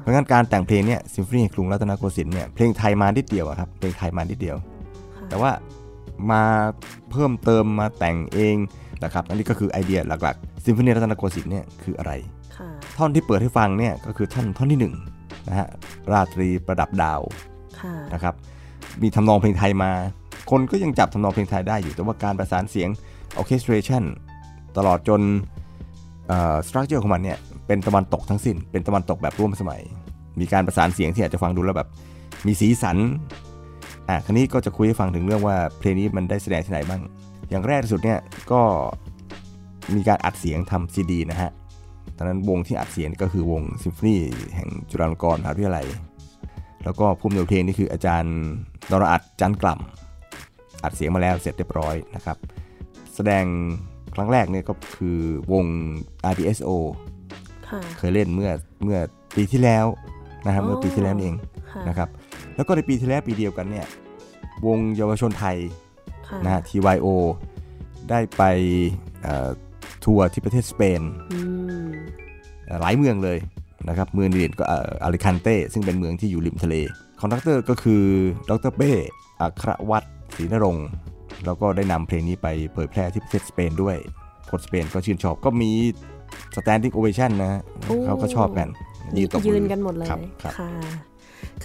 [0.00, 4.56] เพราะงั้นการแต่งเพลงเนี่ยซิมโฟนีกรุงรัตนโกสินทร์เนี่ยเพลงไทยมานิดเดียวอะครับเพลงไทยมานิดเดียว
[5.16, 5.50] ค่ะแต่ว่า
[6.30, 6.42] มา
[7.10, 8.56] เพิ่มเติมมาแต่งเอง
[9.04, 12.37] นะครับอันนี้ก็คือไอเดียหลักๆซิมโฟนีรัตนโกสินทร์เนี่ยคืออะไรค่ะ
[12.98, 14.94] ท่อนที่เปิดให้ฟังเนี่ยก็คือท่อนท่อนที่หนึ่ง
[15.48, 15.68] นะฮะ
[16.12, 17.20] ราตรีประดับดาว
[17.80, 18.34] ค่ะนะครับ
[19.02, 19.90] มีทำนองเพลงไทยมา
[20.50, 22.88] คนก็ยังจับทำนองเพลงไทยได้อยู่แต่ว่าการประสานเสียง
[23.40, 24.04] orchestration
[24.76, 25.20] ตลอดจน
[26.66, 29.80] สตรัคเจอร์ของมันเนี่ยเป็นตะวันตกทั้งสิ้น เป็นตะวันตกแบบร่วมสมัย
[30.40, 31.88] มีการประสานเสียงที่อาจจะฟังดูแล้วแบบ
[32.46, 32.96] มีสีสัน
[34.08, 37.02] อะคราวนี้ก็จะคุยให้ฟังถึงเรื่องว่าเพลงนี้มันได้แสดงที่ไหนบ้าง
[37.50, 38.18] อย่างแรกที่สุดเนี่ย
[38.52, 38.60] ก็
[39.94, 41.50] มีการอัดเสียงทำซีดีนะฮะ
[42.18, 44.16] ตอนนั้นวงที่อัดเสียงก็คือวงซิมโฟนี
[44.54, 45.86] แห่งจุฬาลงกรณ์มหาวิทยาลัย
[46.84, 48.34] แล้วก็ผู้อำนวยเพลงนี่คืออาจารย์
[48.90, 52.36] นรอัดจันกล่ำอัดเสียงมาแล้วเสร็จเรียบร้อยนะครับ
[53.14, 53.44] แสดง
[54.14, 55.18] ครั้งแรกเนี่ยก็คือ
[55.52, 55.66] วง
[56.30, 56.70] RBSO
[57.68, 58.50] ค่ะเคยเล่นเมื่อ
[58.82, 58.98] เมื่อ
[59.36, 59.86] ปีที่แล้ว
[60.46, 61.36] นะครับอ๋อเมื่อปีที่แล้วนี่เอง
[61.72, 62.08] ค่ะนะครับ
[62.56, 63.86] แล้วก็ในปีที่แล้วปีเดียวกันเนี่ย
[64.66, 65.56] วงเยาวชนไทย
[66.28, 67.06] ค่ะนะฮะ TYO
[68.10, 68.42] ได้ไป
[69.22, 69.48] เอ่อ
[70.04, 71.02] ทัวร์ที่ประเทศสเปน
[71.32, 71.57] อืมเอ่อ
[72.80, 73.38] หลายเมืองเลย
[73.88, 76.74] นะครับเมืองเด่นก็เอ่ออาลิกันเต้ซึ่งเป็นเมืองที่อยู่ริมทะเล
[77.20, 78.02] conductor ก็คือ
[78.50, 78.92] ดร.เป้
[79.40, 80.86] อัครวัตรศรีณรงค์
[81.46, 83.96] แล้วก็ได้นำเพลงนี้ไปเผยแพร่ที่ประเทศสเปนด้วย
[84.50, 85.70] คนสเปนก็ชื่นชอบก็มี
[86.56, 88.68] standing ovation นะฮะโอ้เขาก็ชอบกัน
[89.16, 90.70] ยืนตบมือยืนกันหมดเลยครับครับค่ะ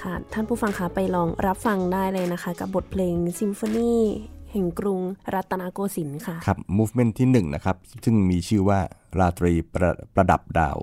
[0.01, 3.93] ค่ะ ท่านผู้ฟังคะไปลองรับฟังได้เลยนะคะ กับบทเพลงซิมโฟนี
[4.53, 5.01] แห่งกรุง
[5.33, 8.79] รัตนโกสินทร์ค่ะ ครับ movement ที่หนึ่งนะครับ ซึ่งมีชื่อว่า
[9.19, 10.77] ราตรีประประดับดาว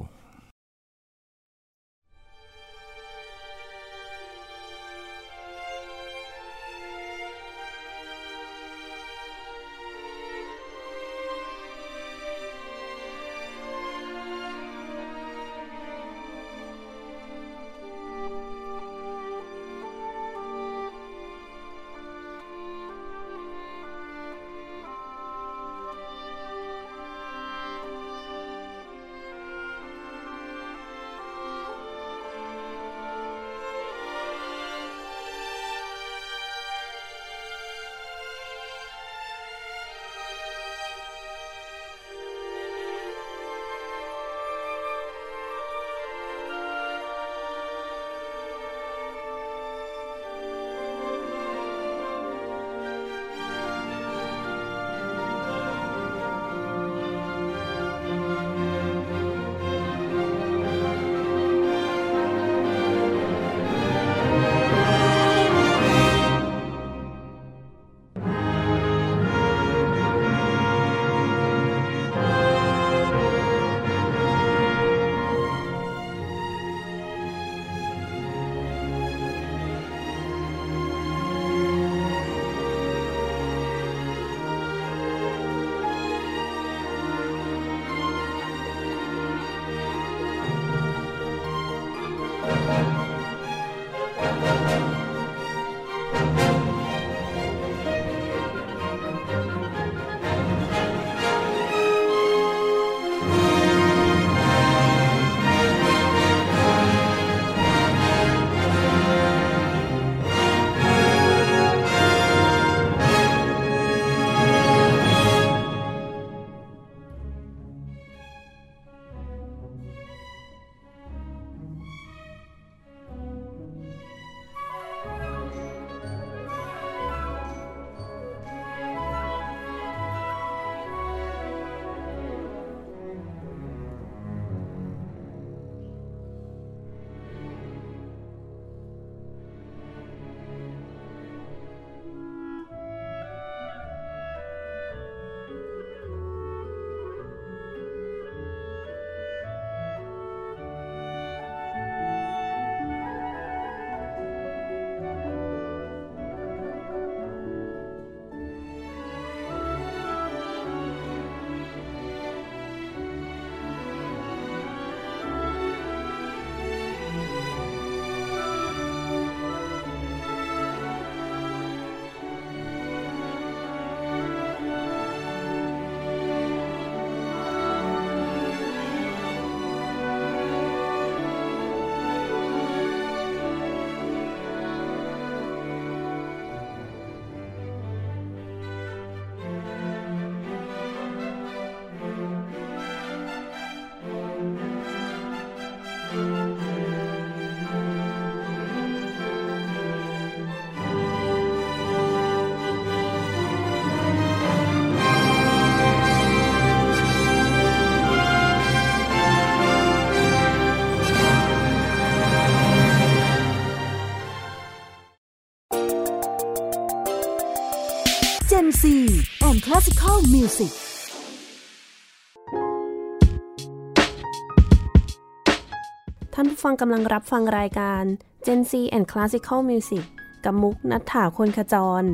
[226.71, 228.03] ท่านผู้ฟังกำลังรับฟังรายการ
[228.47, 230.05] Gen C and Classical Music
[230.45, 232.05] กับมุกนัฐถาคนขจร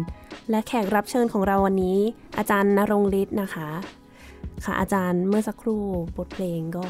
[0.51, 1.99] และแขกรับเชิญของเราวันนี้
[2.39, 3.69] อาจารย์นรงฤทธิ์นะคะ
[4.65, 5.83] ค่ะอาจารย์เมื่อสักครู่
[6.17, 6.85] บทเพลงก็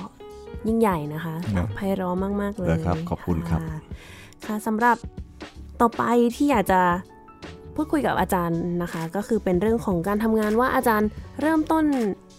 [0.66, 3.81] ยิ่งใหญ่นะคะนะไพเราะมาก ๆ เลยเหรอครับขอบคุณครับะ
[4.46, 4.96] ค่ะสำหรับ
[5.81, 6.02] ต่อไป
[6.37, 6.81] ที่อยากจะ
[7.74, 11.09] พูดคุยกับอาจารย์นะคะ ก็คือเป็นเรื่องของการทำงานว่าอาจารย์
[11.40, 11.85] เริ่มต้น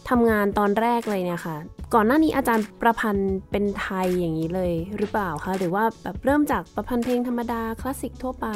[0.09, 1.57] ทำงานตอนแรกเลยเนี่ยค่ะ
[1.93, 8.47] ก่อนหน้านี้อาจารย์ประพันธ์เป็นไทยอย่างนี้เลยหรือเปล่าคะหรือว่าแบบเริ่มจากประพันธ์เพลงธรรมดาคลาสสิกทั่วไป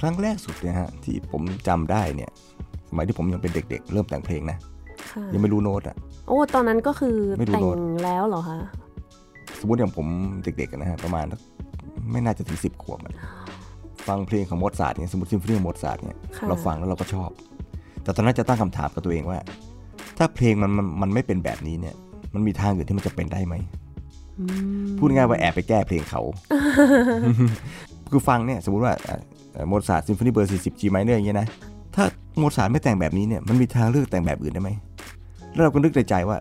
[0.00, 2.30] ครั้งแรกสุดเนี่ยฮะที่ผมจำได้เนี่ย
[2.88, 4.58] สมัยที่ผมยังเป็นเด็ก ๆ เริ่มแต่งเพลงนะ
[5.10, 5.96] ค่ะยังไม่รู้โน้ตอะ
[6.28, 8.58] โอ้ตอนนั้นก็คือไม่รู้แต่งโน้ตแล้วเหรอคะ
[9.60, 10.06] สมมติอย่างผม
[10.44, 11.40] เด็กๆนะฮะประมาณสัก
[12.12, 13.14] ไม่น่าจะถึงสิบขวบอะ
[14.08, 17.30] ฟังเพลงของโมซาร์ทเนี่ยสมมติซิมโฟนีของโมซาร์ทเนี่ยค่ะเราฟังแล้วเราก็ชอบ
[18.02, 19.38] แต่ตอนนั้นจะตั้งคำถามกับตัวเองว่า
[20.18, 21.94] ถ้าเพลงมันมันมันไม่เป็นแบบนี้เนี่ย
[22.34, 23.54] มันมีทางอื่นที่มันจะเป็นได้ไหม
[24.40, 24.44] อื
[24.82, 26.22] มพูดง่ายๆว่าแอบไปแก้เพลงเขา
[28.10, 28.94] คือฟังเนี่ยสมมติว่า
[29.68, 31.48] โมซาร์ทซิมโฟนีเบอร์40 G minor อย่างเงี้ยนะ
[31.94, 32.04] ถ้า
[32.38, 34.70] โมซาร์ทไม่แต่งแบบนี้เนี่ยมันมีทางเลือกแต่งแบบอื่นได้ไหม
[35.52, 36.36] แล้วเราก็นึกในใจว่า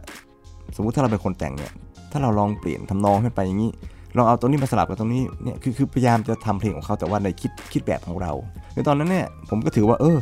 [0.75, 1.71] สมมุติถ้าเราเป็นคนแต่งเนี่ย
[2.11, 3.71] ถ้าเราลองเปลี่ยนทำนองขึ้นไปอย่างนี้
[4.17, 8.31] ลองเอาตรงนี้มาสลับกับตรงนี้เนี่ยคือคือพยายามจะทำเพลงของเขาแต่ว่าในคิดคิดแบบของเรา
[8.73, 10.17] ในตอนนั้นเนี่ยผมก็ถือว่าเออ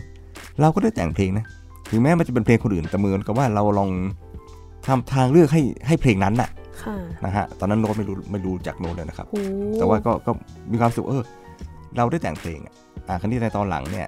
[0.61, 1.45] เราก็ได้แต่งเพลงนะ
[1.91, 3.89] ถึงแม้มันจะเป็นเพลงคนอื่นแต่เหมือนกับว่าเราลอง
[4.87, 6.49] ทำทางเลือกให้ให้เพลงนั้นน่ะ
[6.83, 9.41] ค่ะนะฮะตอนนั้นโน้ตไม่รู้ไม่รู้จากโน้ตเลยนะครับโอ้
[9.73, 10.31] แต่ว่าก็ก็
[10.71, 11.23] มีความสุขเออ
[11.97, 12.73] เราได้แต่งเพลงอะ
[13.07, 14.07] อ่าครั้นี้ในตอนหลังเนี่ย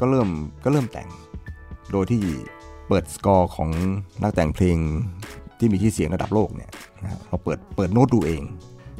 [0.00, 0.28] ก็เริ่ม
[0.64, 1.08] ก็เริ่มแต่ง
[1.92, 2.20] โดยที่
[2.88, 3.70] เปิดสกอร์ของ
[4.22, 4.76] นักแต่งเพลง
[5.58, 6.70] ที่มีที่อเสียงระดับโลกเนี่ย
[7.02, 8.42] นะฮะเราเปิดเปิดโน้ตดูเอง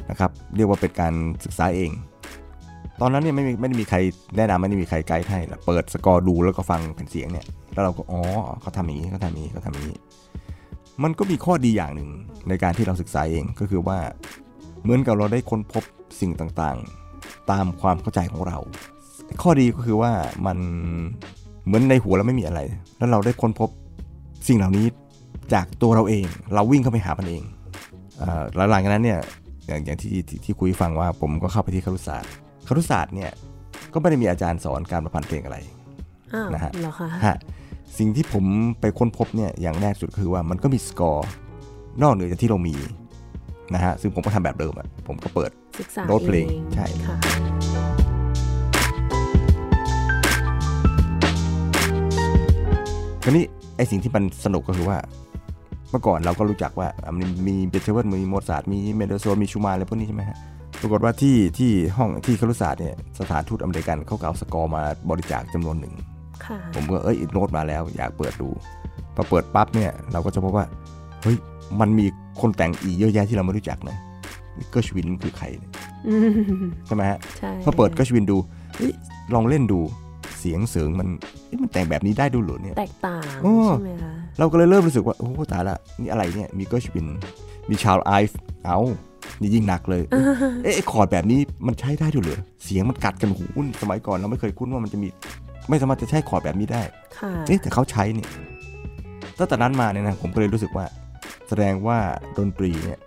[0.09, 1.91] นะครับ เรียกว่าเป็นการศึกษาเอง
[3.01, 3.97] ตอนนั้นเนี่ยไม่มีไม่ได้มีใคร
[4.37, 8.21] แนะนำไม่ได้มีใครไกด์ให้ละเปิดสกอร์ดูแล้วก็ฟังแผ่นเสียงเนี่ยแล้วเราก็อ๋อ
[8.61, 9.97] เขาทำอย่างนี้เขาทำอย่างนี้เขาทำอย่างนี้
[11.03, 12.09] มันก็มีข้อดีอย่างหนึ่ง
[12.49, 13.97] ในการที่เราศึกษาเองก็คือว่า
[14.81, 15.83] เหมือนกับเราได้ค้นพบ
[16.19, 18.57] สิ่งต่างๆ ตามความเข้าใจของเรา
[19.41, 20.11] ข้อดีก็คือว่า
[20.45, 20.57] มัน
[21.65, 22.59] เหมือนในหัวเราไม่มีอะไร
[22.97, 23.69] แล้วเราได้ค้นพบ
[24.47, 24.85] สิ่งเหล่านี้
[25.53, 27.43] จากตัวเราเอง เราวิ่งเข้าไปหามันเอง
[28.17, 29.19] เอ่อแล้วหลังจากนั้นเนี่ย
[29.67, 32.31] อย่างอย่างที่ที่ที่คุยให้ฟังว่าผมก็เข้าไปที่ครุศาสตร์
[32.67, 33.31] ครุศาสตร์เนี่ย
[33.93, 35.57] ก็ไม่ได้มีอาจารย์สอนการประพันธ์เพลงอะไร
[36.33, 37.35] อ้าวนะฮะเหรอคะฮะ
[37.97, 38.45] สิ่งที่ผม
[38.79, 41.29] ไปค้นพบเนี่ยอย่างแรกสุดคือว่ามันก็มีสกอร์
[42.01, 42.75] นอกเหนือจากที่เรามี
[43.73, 47.15] นะฮะซึ่งผมก็ทำแบบเดิมอะผมก็เปิดศึกษาโน้ตเพลงองใช่ค่ะ
[53.23, 53.45] คราวนี้
[53.77, 54.97] ไอสิ่งที่มันสนุกก็คือว่า
[55.91, 60.37] เมื่อก่อนเราก็รู้จักว่าอะมันมีเบเธเวิร์มีโมซาร์ทมีเมนเดลโซห์นมีชูมันน์อะไรพวกนี้ใช่ไหมฮะ
[60.81, 66.16] ปรากฏว่าที่ที่ห้องที่ครุศาสตร์เนี่ยสถานทูตอเมริกันเขาก็เอาสกอร์มาบริจาคจำนวนหนึ่งค่ะ
[66.75, 68.49] ผมก็เอ้ยโน้ตมาแล้ว อยากเปิดดู
[69.15, 70.65] พอเปิดปั๊บเนี่ยเราก็จะพบว่า
[71.23, 71.37] เฮ้ย
[71.79, 72.05] มันมี
[72.41, 73.97] คนแต่งอีกเยอะแยะที่เราไม่รู้จักนะ
[74.71, 75.71] เกิร์ชวินคือใครเนี่ย
[76.07, 76.29] อืม
[76.85, 78.37] ใช่ไหมฮะใช่พอเปิดเกิร์ชวินดู
[78.77, 78.91] เฮ้ย
[79.33, 79.79] ลองเล่นดู
[80.39, 81.07] เสียงเสริงมัน
[81.47, 87.07] เอ๊ะมันแต่งแบบนี้ได้ด้วยเหรอเนี่ยแตกต่างโอ้ใช่ไหมคะเราก็เลยเริ่มรู้สึกว่า โอ้โหตายละนี่อะไรเนี่ยมีเกิร์ชวิน
[87.69, 88.79] มีชาร์ลส์ ไอฟส์เอา
[89.41, 90.03] นี่ยิ่งหนักเลย
[90.63, 95.07] เอ๊ะไอ้คอร์ดแบบนี้มันใช้ได้ด้วยเหรอ เสียงมันกัดกันหูหุ้นสมัยก่อนเราไม่เคยคุ้นว่ามันจะมี
[95.69, 96.83] ไม่สามารถจะใช้คอร์ดแบบนี้ได้
[97.17, 98.29] ค่ะเอ๊ะแต่เขาใช้เนี่ย
[99.37, 100.85] ตั้งแต่นั้นมาเนี่ยนะผมก็เลยรู้สึกว่า
[101.49, 101.99] แสดงว่า
[102.37, 102.99] ดนตรีเนี่ย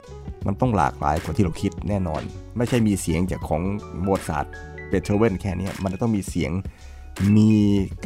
[0.47, 2.23] มันต้องหลากหลายกว่าที่เราคิดแน่นอน
[2.57, 3.63] ไม่ใช่มีเสียงจากของ
[4.03, 4.47] โมซาร์ท
[4.89, 6.53] เบโธเวนแค่เนี้ยมันจะต้องมีเสียง
[7.37, 7.51] มี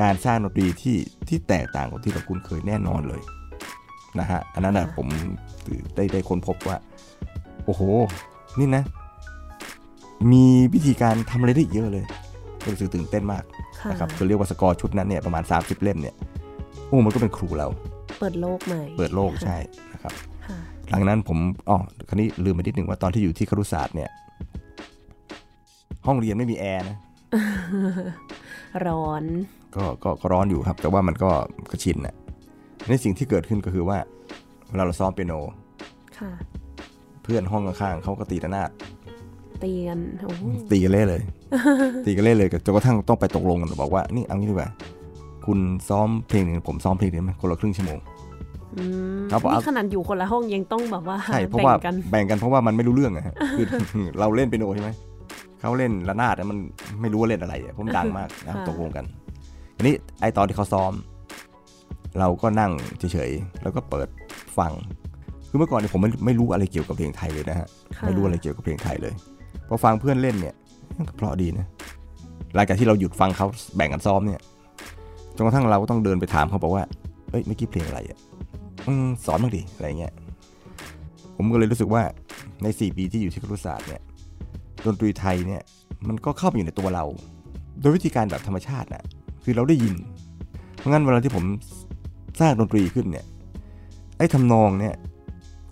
[0.01, 0.97] การสร้างดนตรีที่
[1.29, 3.23] ที่แตกต่างกว่าที่เราคุ้นเคยแน่นอนเลย
[4.19, 5.07] นะฮะอันนั้นนะผม
[5.97, 6.77] ได้ได้ค้นพบว่า
[7.65, 7.83] โอ้โห
[8.59, 8.85] นี่นะ
[10.33, 12.05] มีวิธีการทำอะไรได้อีกเยอะเลย
[12.63, 16.15] ก็รู้สึกตื่นเต้นมากค่ะ นะครับคือเรียกว่าสกอร์ชุดนั้นเนี่ยประมาณ 30 เล่มเนี่ย
[16.89, 17.69] โอ้มันก็เป็นครูเรา
[18.21, 19.57] เปิดโลกใหม่เปิดโลกใช่
[19.93, 20.13] นะครับ
[20.47, 20.59] ค่ะ
[20.91, 24.11] หลังนั้นผมอ๋อคราวนี้ลืมไปนิดหนึ่งว่าตอนที่อยู่ที่ครุศาสตร์เนี่ย
[26.07, 26.97] ห้องเรียนไม่มีแอร์นะ
[28.87, 29.25] ร้อน
[29.77, 31.31] ก็ก็ก็ร้อนอยู่ครับ แต่ว่ามันก็
[31.71, 32.15] ก็ชินนะ
[32.89, 33.99] ในสิ่งที่เกิดขึ้นก็คือว่า
[34.69, 35.35] เวลาเราซ้อมเปียโน
[36.19, 36.33] ค่ะ
[37.23, 41.23] เพื่อนห้องข้างๆเขาก็ตีระนาดเตียนโอ้โหตีกันเล่เลย
[42.07, 44.71] ตีกันเล่เลยจนกระทั่งต้องไปตกลงกันบอกว่า นี่เอางี้ดีกว่า
[45.47, 47.99] คุณซ้อมเพลงหนึ่งผมซ้อมเพลงหนึงไหมคนละครึ่งชั่วโมง
[48.77, 48.85] อื
[49.17, 53.67] มครับผมเอานี่ขนาดอยู่คนละห้องยังต้องแบบว่าใช่เพราะว่าแบ่งกันแบ่งกันเพราะว่ามันไม่รู้เรื่องอะฮะคือ
[54.19, 54.91] เราเล่นเปียโนใช่ไหม
[55.61, 56.59] เขาเล่นระนาดอะมัน
[57.01, 59.05] ไม่รู้ว่าเล่นอะไรอะเพราะมันดังมากนะครับตกลงกัน
[59.77, 60.93] อันนี้ไอตอนที่เขาซ้อม
[62.19, 64.09] เราก็นั่งเฉยๆแล้วก็เปิด
[64.59, 64.73] ฟัง
[65.49, 69.15] คือเมื่อก่อนเนี่ยผมไม่ไม่รู้อะไรเกี่ยวกับเพลงไทยเลยนะฮะค่ะไม่รู้อะไรเกี่ยวกับเพลงไทยเลย
[69.69, 70.55] พอฟังเพื่อนเล่นเนี่ย
[71.09, 71.67] ก็เพราะดีนะ
[72.55, 73.47] หลังจากที่เราหยุดฟังเขา
[73.77, 74.41] แบ่งกันซ้อมเนี่ย
[75.37, 76.85] จนกระทั่งเราก็ต้องเดินไปถามเขาบอกว่า
[77.31, 78.19] เอ้ยเมื่อกี้เพลงอะไรอะ
[78.87, 80.13] อืมสอนบ้างดิอะไรเงี้ย
[81.37, 82.03] ผมก็เลยรู้สึกว่า
[82.63, 84.03] ใน 4 ปีที่อยู่ที่ครุศาสตร์เนี่ย
[84.87, 85.63] ดนตรีไทยเนี่ย
[86.09, 87.05] มันก็เข้าไปอยู่ในตัวเรา
[87.81, 89.05] โดยวิธีการแบบธรรมชาตินะ
[89.45, 89.95] คือเราได้ยิน
[90.77, 91.45] เพราะงั้นเวลาที่ผม
[92.41, 93.25] สร้างดนตรีขึ้นเนี่ย
[94.19, 94.95] ไอ้ทำนองเนี่ย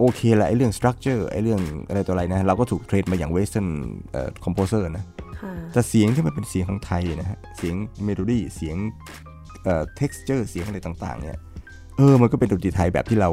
[0.04, 3.68] โอเคแหละไอ้เรื่องสตรัคเจอร์ไอ้เรื่องอะไรตัวอะไรนะ เราก็ถูก train มาอย่าง Western
[4.12, 5.04] เอ่อ composer นะ
[5.40, 8.76] ค่ะแต่เสียงที่มันเป็นเสียงของไทยนะฮะ เสียงเมโลดี้เสียง
[9.64, 11.38] เอ่อ texture เสียงอะไรต่าง ๆ เนี่ย
[11.96, 13.30] เออ มันก็เป็นดนตรีไทยแบบที่เรา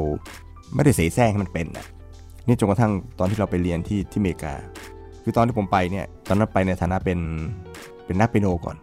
[0.74, 1.86] ไม่ได้เสแสร้งให้มันเป็นนะ
[2.46, 4.54] นี่จนกระทั่งตอนที่เราไปเรียนที่ที่อเมริกา
[5.22, 7.18] คือตอนที่ผมไปเนี่ย ตอนนั้นไปในฐานะเป็น
[8.06, 8.76] เป็นนักเปียโนก่อน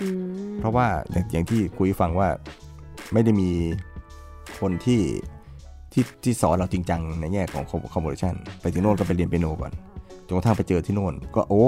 [0.00, 0.08] อื
[0.48, 2.28] มเพราะว่าอย่างอย่างที่คุยให้ฟังว่า
[3.12, 3.50] ไม่ได้มี
[4.60, 5.00] คนที่
[5.92, 9.72] ที่ที่สอนเราจริงจังในแง่ของ composition ไปถึงโน่นก็ไปเรียนเปียโนก่อน
[10.26, 11.64] จนกระทั่งไปเจอที่โน่น ก็โอ้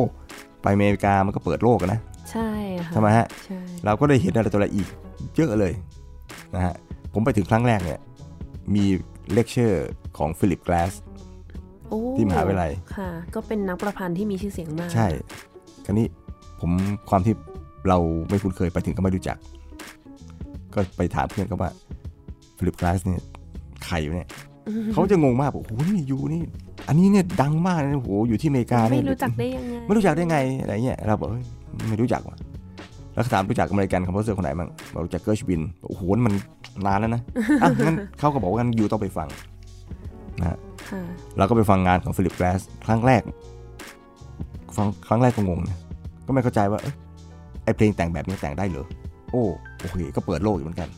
[0.62, 2.48] ไปอเมริกามันก็เปิดโลกอะนะ ใช่
[2.84, 4.88] ค่ะใช่ไหมฮะใช่เราก็ได้เห็นอะไรตัวอะไรอีก
[5.36, 5.72] เยอะเลย
[6.54, 6.74] นะฮะ
[7.12, 8.00] ผมไปถึงครั้งแรกเนี่ย
[8.74, 8.84] มี
[9.32, 10.92] เลคเชอร์ของฟิลิปกลาส
[11.88, 15.06] โอ้ที่มหาวิทยาลัยค่ะ ก็เป็นนักประพันธ์ที่มีชื่อเสียงมาก ใช่
[15.84, 16.06] คราวนี้
[16.60, 16.70] ผม
[17.10, 17.34] ความที่
[17.88, 19.36] เราไม่คุ้นเคยไปถึงก็ไม่รู้จัก
[20.74, 21.70] ก็ไปถามเพื่อนเขาว่า
[22.58, 23.22] ฟิลิปกลาสเนี่ย
[23.86, 24.28] ใครอยู่เนี่ย
[24.92, 26.42] เขาจะงงมากบอกโอ้โหนี่ you นี่
[26.88, 31.44] อันนี้เนี่ยดังมากนะโอ้โหอยู่ที่อเมริกาไม่เนี่ยรู้จักได้ยังไงไม่รู้จักได้ไงอะไรเงี้ยเราบอกเฮ้ย
[31.88, 32.36] ไม่รู้จักว่ะ
[33.14, 36.34] แล้วก็ถามรู้จัก American composer คนไหนบ้างบอกรู้จักเกิร์ชวินบอกโอ้โหนี่มัน
[36.86, 37.22] นานแล้วนะ
[37.62, 39.28] อะงั้นเขาก็บอกว่างั้น you ต้องไปฟัง
[40.40, 40.58] นะฮะ
[40.90, 41.02] ค่ะ
[41.38, 43.22] เราก็ไปฟังงานของฟิลิปกลาสครั้งแรก
[44.76, 45.78] ฟังครั้งแรกก็งงนะ
[46.26, 46.94] ก็ไม่เข้าใจว่าเอ้ย
[47.64, 48.86] ไอเพลงแต่งแบบนี้แต่งได้เหรอ
[49.30, 49.42] โอ้
[49.80, 50.88] โอเคก็เปิดโลกอยู่เหมือนกัน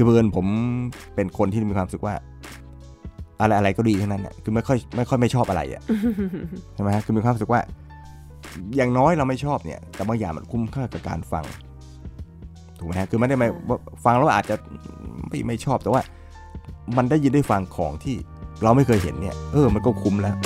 [0.00, 0.46] คือเบิร์นผม
[1.14, 2.14] เป็นคนที่มีความรู้สึกว่า
[3.40, 5.82] อะไรอะไรก็ดีทั้งนั้นน่ะคือไม่ค่อยไม่ค่อยไม่ชอบอะไรอะ
[6.74, 7.60] ใช่ไหมฮะคือมีความรู้สึกว่า
[8.76, 11.44] อย่างน้อยเราไม่ชอบเนี่ย แต่บางอย่างมันคุ้มค่ากับการฟัง
[12.78, 14.56] ถูกไหมฮะคือไม่ได้ไม่ว่าฟังแล้วอาจจะ
[15.28, 16.02] ไม่ไม่ชอบแต่ว่า
[16.96, 18.16] มันได้ยินได้ฟังของที่
[18.62, 20.36] เราไม่เคยเห็นเนี่ย เออ มันก็คุ้มแล้ว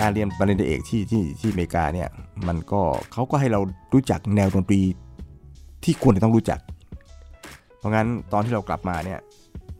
[0.00, 2.08] การเรียนปริญญาเอกที่ที่ที่อเมริกาเนี่ย
[2.48, 2.80] มันก็
[3.12, 3.60] เขาก็ให้เรา
[3.92, 4.80] รู้จักแนวดนตรี
[5.84, 6.60] ที่ควรจะต้องรู้จัก
[7.78, 9.18] เพราะงั้นตอนที่เรากลับมาเนี่ย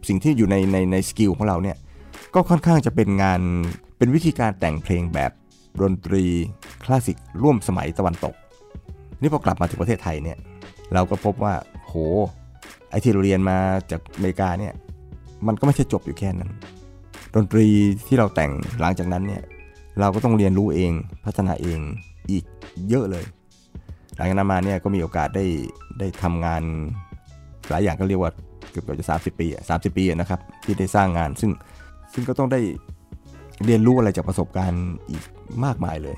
[0.08, 1.76] สิ่งที่อยู่ในในใน skill ของเราเนี่ย
[2.34, 3.40] ก็ค่อนข้างจะเป็นงาน
[3.98, 5.30] เป็นวิธีการแต่งเพลงแบบ
[5.82, 6.24] ดนตรี
[6.84, 8.34] คลาสสิกร่วมสมัยตะวันตก
[9.20, 10.38] นี่พอกลับมาถึงประเทศไทยเนี่ย
[10.94, 11.54] เราก็พบว่า
[11.84, 11.94] โห
[12.90, 13.58] ไอที่เราเรียนมา
[13.90, 14.72] จากอเมริกาเนี่ย
[15.46, 16.50] มันก็ไม่ใช่จบอยู่แค่นั้น
[17.34, 17.66] ดนตรี
[18.06, 19.42] ที่เราแต่งหลังจากนั้นเนี่ย
[20.00, 20.92] เราก็ต้องเรียนรู้เอง
[21.24, 21.80] พัฒนาเอง
[22.30, 22.44] อีก
[22.88, 23.24] เยอะเลย
[24.16, 25.44] หลังจากนั้นมาเนี่ยก็มีโอกาสได้
[25.98, 26.62] ได้ทำงาน
[27.70, 28.32] หลายอย่างก็เรียกว่า
[28.70, 31.50] เกือบจะ 30 ปีอะ30 ปีอะนะครับที่ได้สร้างงาน ซึ่ง
[32.12, 32.60] ซึ่งก็ต้องได้
[33.64, 35.24] เรียนรู้อะไรจากประสบการณ์อีก
[35.64, 36.16] มากมายเลย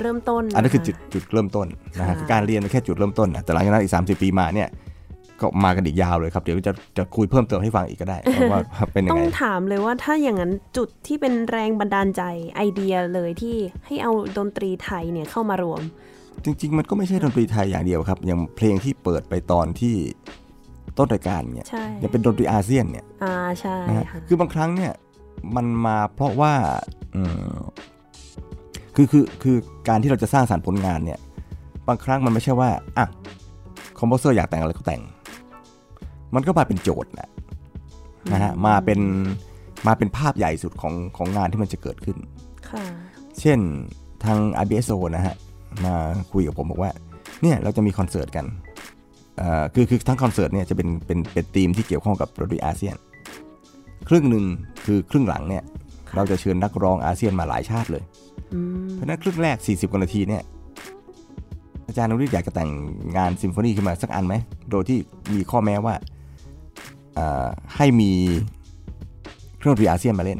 [0.00, 1.66] เริ่มต้น อันนั้นคือนะจุดจุดเริ่มต้น
[1.98, 4.68] นะฮะค่ะคือการเรียนเป็นแค่จุดเริ่มต้นนะแต่หลังจากนั้นอีก 30 ปีมาเนี่ย
[5.40, 8.18] ก็มากันอีกยาวเลยครับ เดี๋ยวจะจะคุยเพิ่มเติมให้ฟังอีกก็ได้
[8.52, 8.60] ว่า
[8.92, 12.22] เป็นยัต้งองไงถามเลยว่าถ้าอย่างนั้นจุดที่เป็นแรงบันดาลใจ
[12.56, 15.82] ไอเดียเลยที่ให้เอาดนตรีไทยเนี่ยเข้ามารวม
[16.44, 19.94] จริง ๆ มันก็ไม่ใช่ดนตรีไทยอย่างเดียวครับ อย่างเพลงที่เปิดไปตอนที่
[20.98, 24.92] ต้นรายการเนี่ยใช่ยังเป็นดนตรีอาเซียนเนี่ยอ่าใช่นะฮะค่ะคือบางครั้งเนี่ย
[25.56, 26.52] มันมาเพราะว่า
[27.14, 27.22] อื
[27.54, 27.58] ม
[28.96, 29.56] คือคือคือ
[29.88, 31.18] การที่เราจะสร้างสรรค์ผลงานเนี่ย
[31.88, 33.06] บางครั้งมันไม่ใช่ว่าอะ
[33.98, 35.02] คอมโพเซอร์อยากแต่งอะไรก็แต่ง
[36.34, 37.28] มันก็มาเป็นโจทย์นะ
[38.32, 39.00] นะฮะมาเป็น
[39.86, 42.16] มาเป็นภาพใหญ่สุดของของงานที่มันจะเกิดขึ้น
[42.70, 42.84] ค่ะ
[43.40, 43.58] เช่น
[44.24, 45.34] ทาง IBSO นะฮะ
[45.84, 45.94] มา
[46.32, 46.92] คุยกับผมบอกว่า
[47.42, 48.46] เนี่ยเราจะมีคอนเสิร์ตกัน
[49.38, 52.96] เอ่อคือคือทั้งคอนเสิร์ตเนี่ยจะเป็นเป็นเป็นธีมที่เกี่ยวข้องกับดนตรีอาเซียน
[54.08, 54.44] ครึ่งหนึ่ง
[54.86, 55.62] คือครึ่งหลังเนี่ย
[56.16, 58.04] เราจะเชิญนักร้องอาเซียนมาหลายชาติเลย
[58.54, 60.42] อืมเพราะฉะนั้นครึ่งแรก 40กว่านาทีเนี่ย
[61.86, 62.70] อาจารย์นุริศอยากจะแต่ง
[63.16, 64.34] งานซิมโฟนีขึ้นมาสักอันไหม
[64.70, 64.98] โดยที่
[65.32, 66.15] มีข้อแม้ว่าเอ่อ
[67.76, 68.10] ให้มี
[69.58, 70.38] เครื่องดนตรีอาเซียนมาเล่น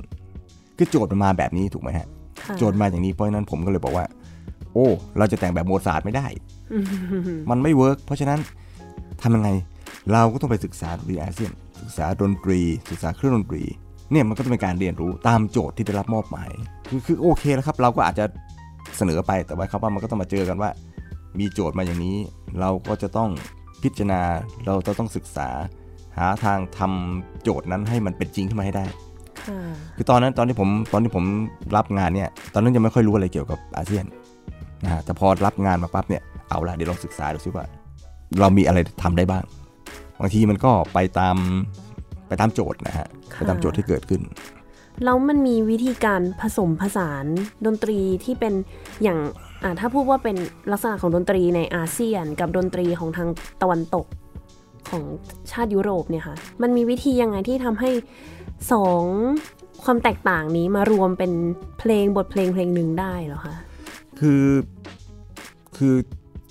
[0.77, 2.07] คือโจทย์มันมาแบบนี้ถูกไหมฮะ
[2.43, 4.07] ค่ะโจทย์มาอย่างนี้เพราะฉะนั้นผมก็เลยบอกว่า
[4.73, 4.87] โอ้
[5.19, 6.27] เราจะแต่งแบบโมซาร์ทไม่ได้
[6.73, 6.85] อืม
[7.51, 8.41] มันไม่ work เพราะฉะนั้น
[9.23, 9.49] ทำยังไง
[10.12, 11.51] เราก็ต้องไปศึกษาดนตรีอาเซียน
[11.83, 12.61] ศึกษาดนตรี
[12.91, 13.62] ศึกษาเครื่องดนตรี
[14.12, 16.51] เนี่ยมันก็ต้องเป็นการเรียนรู้ตามโจทย์ที่ได้รับมอบหมาย
[16.89, 18.25] คือคือโอเคแล้วครับ เราก็อาจจะ
[18.97, 20.71] เสนอไปแต่ว่าครับว่ามันก็ต้องมาเจอกันว่า
[21.39, 22.17] มีโจทย์มาอย่างนี้
[22.61, 23.31] เราก็จะต้อง
[23.83, 24.21] พิจารณา
[24.67, 25.49] เราจะต้องศึกษา
[26.18, 28.85] หาทางทำโจทย์นั้นให้มันเป็นจริงขึ้นมาให้ได้
[29.48, 29.61] ค่ะ
[29.96, 31.24] คือตอนนั้นตอนที่ผมตอนที่ผม
[31.76, 34.05] รับงานเนี่ย ตอนนั้นยังไม่ค่อยรู้อะไรเกี่ยวกับอาเซียน
[34.85, 37.64] นะฮะแต่พอรับงานมาปั๊บเนี่ยเอาละเดี๋ยวลองศึกษาดูซิว่า
[38.40, 39.44] เรามีอะไรทำได้บ้าง
[40.20, 41.37] บางทีมันก็ไปตาม
[42.29, 44.22] ไปตามโจทย์นะฮะไปตามโจทย์ที่เกิดขึ้น
[45.05, 47.24] แล้วมันมีวิธีการผสมผสาน
[47.66, 48.55] ดนตรีที่เป็น
[49.02, 49.18] อย่าง
[49.62, 50.37] อ่าถ้าพูดว่าเป็น
[50.72, 53.29] ลักษณะของดนตรีในอาเซียน กับดนตรีของทาง
[53.62, 54.07] ตะวันตก
[54.88, 55.03] ของ
[55.53, 57.90] ชาติยุโรปเนี่ยค่ะมันมีวิธียังไงที่ทำให้
[58.72, 59.03] สอง
[59.85, 61.33] ความแตกต่างนี้มารวมเป็น
[61.79, 63.55] เพลงบทเพลงเพลงหนึ่งได้หรอคะ
[64.18, 64.44] คือ
[65.77, 65.94] คือ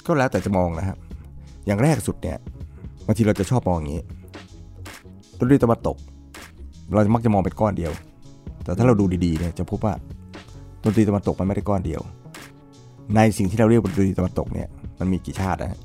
[0.06, 0.98] ก็แล้วแต่จะมองนะครับ
[1.66, 2.38] อย่างแรกสุดเนี่ย
[3.06, 4.02] บางทีเราจะชอบมองอย่างนี้
[5.40, 5.98] ดนตรีตะวันตก
[6.94, 7.92] เราจะมักจะมองเป็นก้อนเดียว
[8.64, 9.94] แต่ถ้าเราดูดีๆเนี่ยจะพบว่า
[10.84, 12.02] ดนตรีตะวันตกมันไม่ได้ก้อนเดียว
[13.16, 14.68] ในสิ่งที่เราเรียกว่าดนตรีตะวันตกเนี่ย
[15.00, 15.80] มันมีกี่ชาตินะฮะ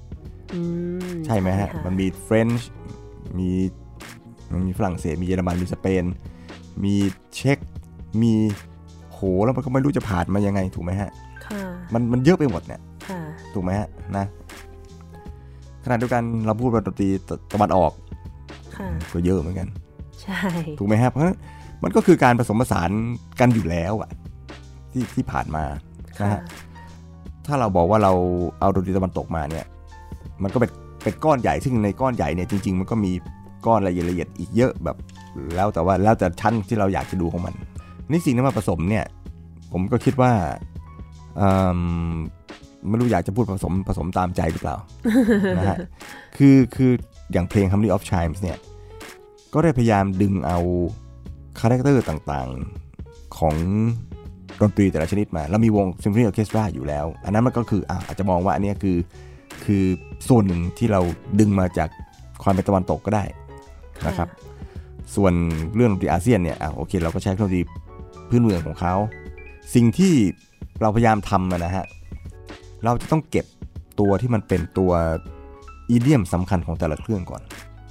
[1.27, 2.69] ใช่ไหมฮะค่มันมีเฟรนช์
[3.39, 3.51] มี
[4.53, 6.05] มันมีฝรั่งเศสมีเยอรมันมีสเปน
[6.85, 6.95] มี
[7.35, 7.59] เช็ก
[8.23, 8.33] มี
[9.13, 11.11] โหแล้วมันก็ไม่รู้จะผ่านมายังไงถูกไหมฮะ
[11.47, 11.63] ค่ะ
[11.95, 13.21] มันมันเยอะไปหมดเนี่ยค่ะ
[13.55, 14.25] ถูกไหมฮะนะ
[15.85, 17.93] ขณะเดียวกันเราพูดว่าดนตรีตะตะวันออก
[18.77, 19.69] ค่ะก็เยอะเหมือนกัน
[20.23, 20.43] ใช่
[20.79, 21.39] ถูกไหมครับเพราะฉะนั้น
[21.83, 22.91] มันก็คือการผสมผสาน
[23.41, 24.11] กันอยู่แล้วอะ
[24.93, 25.65] ที่ที่ผ่านมา
[26.09, 26.41] นะค่ะฮะ
[27.47, 28.13] ถ้าเราบอกว่าเรา
[28.61, 29.67] เอาดนตรีตะวันตกมาเนี่ย
[30.43, 30.71] มันก็เป็น
[31.03, 33.13] เป็นก้อนใหญ่ซึ่งในก้อนใหญ่เนี่ยจริง ๆ มันก็มี
[33.67, 34.97] ก้อนละเอียดละเอียดอีกเยอะแบบ
[35.57, 37.55] แล้วแต่ว่าแล้วแต่ชั้นที่เราอยากจะดูของมัน
[38.11, 39.05] นี่สิ่งที่มาผสมเนี่ย
[39.73, 40.33] ผมก็คิดว่า
[42.89, 44.77] ไม่รู้อยากจะพูดผสมผสมตามใจหรือเปล่า
[45.57, 45.79] นะฮะ
[46.37, 46.91] คือคือ
[47.33, 48.59] อย่างเพลง Harmony of Chimes เนี่ย
[49.55, 50.59] ก็ได้พยายามดึงเอา
[51.61, 53.57] character ต่างๆของ
[54.61, 58.97] ดนตรีแต่ละชนิดมา แล้วมีวงซิมโฟนีออร์เคสตราอยู่แล้ว อันนั้นมันก็คืออะอาจจะมองว่าอันเนี้ยคือ
[59.65, 59.85] คือ
[60.29, 61.01] ส่วนหนึ่งที่เรา
[61.41, 61.89] ดึงมาจาก
[62.43, 63.25] ความเป็นตะวันตกก็ได้
[64.07, 64.29] นะครับ
[65.15, 65.33] ส่วน
[65.75, 67.63] เรื่องดนตรีอาเซียนเนี่ยอะโอเค เราก็ใช้เครื่องดนตรี
[68.29, 68.95] พื้นเมืองของเขา
[69.75, 70.15] สิ่งที่
[70.81, 71.87] เราพยายามทำอะนะฮะ
[72.85, 73.47] เราจะต้องเก็บ
[74.01, 74.93] ตัวที่มันเป็นตัว
[75.91, 77.43] idiom สำคัญของแต่ละเครื่องก่อน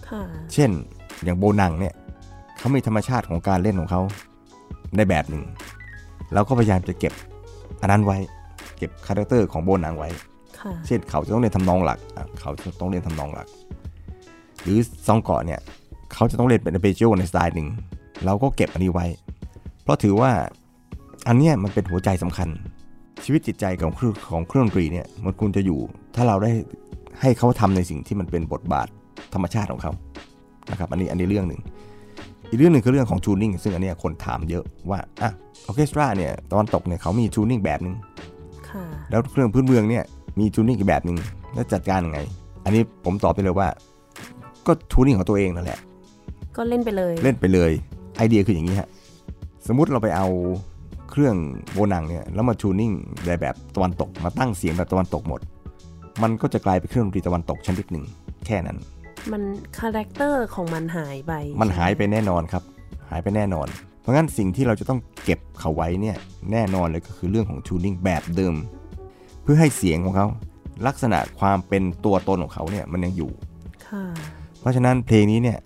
[0.07, 0.21] ค่ะ
[0.53, 0.69] เช่น
[1.23, 1.93] อย่างโบนังเนี่ย
[2.57, 4.01] เขามีธรรมชาติของการเล่นของเขา
[4.95, 5.43] ในแบบหนึ่ง
[6.33, 7.13] เราก็พยายามจะเก็บ
[7.81, 8.17] อันนั้นไว้
[8.77, 10.28] เก็บ character ของโบนังไว้ค่ะ
[10.87, 13.47] เช่นเขาจะต้องเล่นทำนองหลักอะเขาจะต้องเล่นทำนองหลัก
[14.63, 15.59] หรือซองเกาก์เนี่ย
[16.13, 17.67] เขาจะต้องเล่นเป็นเบจิโอในสไตล์หนึ่ง
[18.25, 19.05] เราก็เก็บอันนี้ไว้
[19.83, 20.31] เพราะถือว่า
[21.27, 22.49] อันเนี้ยมันเป็นหัวใจสำคัญ
[23.23, 25.79] ชีวิตจิตใจของเครื่องของเครื่องดนตรีเนี่ยมันควรจะอยู่
[26.15, 26.51] ถ้าเราได้
[27.21, 28.87] ให้เขาทำในสิ่งที่มันเป็นบทบาท
[29.33, 29.91] ธรรมชาติของเขา
[30.71, 31.61] นะครับอันนี้อันนี้เรื่องหนึ่ง
[32.49, 35.31] อีกเรื่องหนึ่งคือเรื่องของทูนิ่งซึ่งอันเนี้ยคนถามเยอะว่าอะ
[35.65, 37.95] ออเคสตราเนี่ยตอนตกเนี่ยเขามีทูนิ่งแบบหนึ่ง
[38.69, 40.03] ค่ะแล้วเครื่องพื้นเมืองเนี่ย
[40.39, 41.17] มีทูนิ่งอีกแบบหนึ่ง
[41.53, 42.19] แล้วจัดการยังไง
[42.65, 43.67] อันนี้ผมตอบไปเลยว่า
[44.67, 45.79] ก็ทูนิ่งของตัวเองนั่นแหละ
[46.57, 47.71] ก็เล่นไปเลย เล่นไปเลย
[48.17, 48.89] ไอเดียคืออย่างนี้ฮะ
[49.67, 50.27] สมมุติเราไปเอา
[51.11, 51.35] เครื่อง
[51.73, 52.91] โบนังเนี่ยแล้วมา tuning
[53.25, 55.41] ในแบบตะวันตก มาตั้งเสียงแบบตะวันตกหมด
[56.23, 58.05] มันก็จะกลายเป็นเครื่องดนตรีตะวันตกชนิดหนึ่ง
[58.45, 58.77] แค่นั้น
[59.31, 59.41] มัน
[59.77, 62.63] character ของมันหายไป มันหายไปแน่นอนครับ
[63.09, 63.67] หายไปแน่นอน
[64.01, 66.17] เพราะงั้นสิ่งที่เราจะต้องเก็บเขาไว้เนี่ย
[66.51, 70.27] แน่นอนเลยก็คือเรื่องของ tuning แบบเดิมเพื่อให้เสียงของเขา
[70.87, 73.31] ลักษณะความเป็นตัวตนของเขาเนี่ยมันยังอยู่
[73.87, 74.03] ค่ะ
[74.59, 75.57] เพราะฉะนั้นเพลงนี้เนี่ย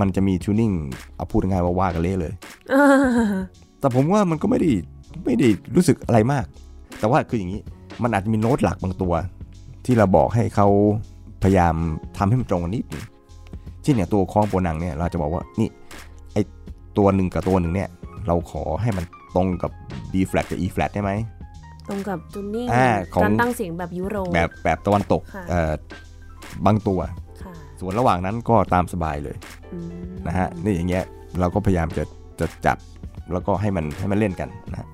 [0.00, 0.72] มันจะมี tuning
[1.16, 2.32] เอาพูดง่ายๆว่าว่ากันเละเลย
[3.80, 4.70] แต่ผมว่ามันก็ไม่ได้
[5.24, 6.44] ไม่ได้รู้สึกอะไรมาก
[6.98, 7.60] แต่ว่าคืออย่างนี้
[8.02, 9.12] มันอาจจะมีโน้ตหลักบางตัว
[9.84, 10.68] ที่เราบอกให้เขา
[11.42, 11.74] พยายาม
[12.16, 13.04] ทำให้มันตรงกันนิดนึง
[13.82, 15.68] เช่นอย่างตัวคล้องโปนังเนี่ยเราจะบอกว่านี่
[16.32, 16.36] ไอ
[16.98, 17.88] ตัวหนึ่งกับตัวหนึ่งเนี่ย
[18.26, 19.04] เราขอให้มัน
[19.36, 19.70] ตรงกับ
[20.12, 21.12] B flat กับ E flat ได้ไหม
[21.88, 25.72] ตรงกับจูนิ่งอ่าของการตั้งเสียงแบบยุโรปแบบแบบตะวันตกค่ะเอ่อ
[26.66, 27.00] บางตัว
[27.42, 29.36] ค่ะส่วนระหว่างนั้นก็ตามสบายเลย
[29.72, 31.04] อืมนะฮะนี่อย่างเงี้ย
[31.40, 32.04] เราก็พยายามจะ
[32.40, 32.78] จะจับ
[33.32, 34.88] แล้วก็ให้มันให้มันเล่นกันนะฮะ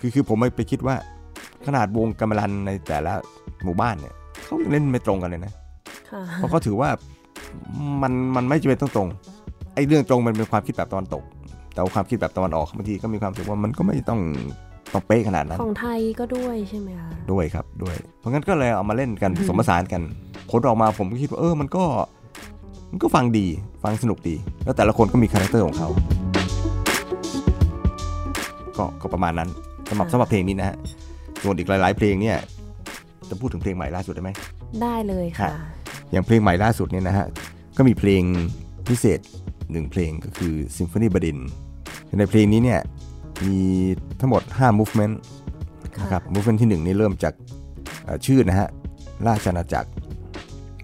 [0.00, 0.94] คือคือผมไปคิดว่า
[1.66, 3.12] ขนาดวงกำมะลันในแต่ละ
[3.64, 4.14] หมู่บ้านเนี่ย
[4.44, 5.52] เขายังเล่นไม่ตรงกันเลยนะ
[6.10, 6.90] ค่ะเพราะเขาถือว่า
[8.02, 9.08] มันมันไม่จำเป็นต้องตรง
[9.74, 11.22] ไอ้เรื่องตรงมันเป็นความคิดแบบตะวันตก
[11.74, 14.20] แต่ว่าความคิดแบบตะวันออกบางทีก็มีความรู้สึกว่ามันก็ไม่ต้อง
[14.92, 20.02] ต้องเป๊ะขนาดนั้น ของไทยก็ด้วยใช่ไหมคะด้วยครับด้วย เพราะงั้นก็เลยเอามาเล่นกันผสมผสานกัน
[20.50, 21.84] ผลออกมาผมก็คิดว่าเออมันก็
[22.90, 23.46] มันก็ฟังดี
[23.84, 24.34] ฟังสนุกดี
[24.64, 25.88] แล้วแต่ละคนก็มี character ของเขา
[28.78, 29.48] ก็ก็ประมาณนั้น
[29.88, 30.76] สำหรับสำหรับเพลงนี้นะฮะ
[31.42, 32.36] ส่วนอีกหลาย ๆ เพลงเนี่ย
[33.30, 34.30] จะพูดถึงเพลงใหม่ล่าสุดได้ไหม
[34.82, 35.52] ได้เลยค่ะฮะ
[36.12, 37.26] อย่างเพลงใหม่ล่าสุดเนี่ยนะฮะ
[37.76, 38.22] ก็มีเพลง
[38.88, 39.20] พิเศษ
[39.72, 41.38] หนึ่งเพลงก็คือ Symphony บดิน
[42.18, 42.80] ในเพลงนี้เนี่ย
[43.46, 43.58] มี
[44.20, 45.14] ทั้งหมด 5 movement
[45.94, 47.34] ค่ะนะครับ movement ที่ 1 นี่เริ่มจาก
[48.04, 48.68] เอ่อชื่อนะฮะ
[49.26, 49.88] ราชอาณาจักร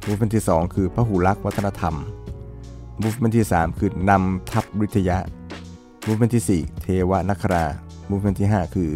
[0.06, 1.94] movement ที่ 2 คือพระหูรักษ์วัฒนธรรม
[3.02, 5.16] movement ที่ 3 คือนำทัพวิทยะ
[6.06, 7.64] movement ที่ 4 เทวนัครา
[8.10, 8.90] movement ที่ 5 คือ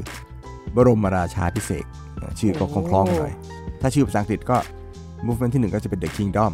[0.75, 1.85] บรมราชาพิเศษ
[2.21, 3.35] กชื่อก็คล้องๆกันหน่อย
[3.81, 4.57] ถ้าชื่อภาษาอังกฤษก็
[5.27, 6.53] movement ที่ 1 ก็จะเป็น the kingdom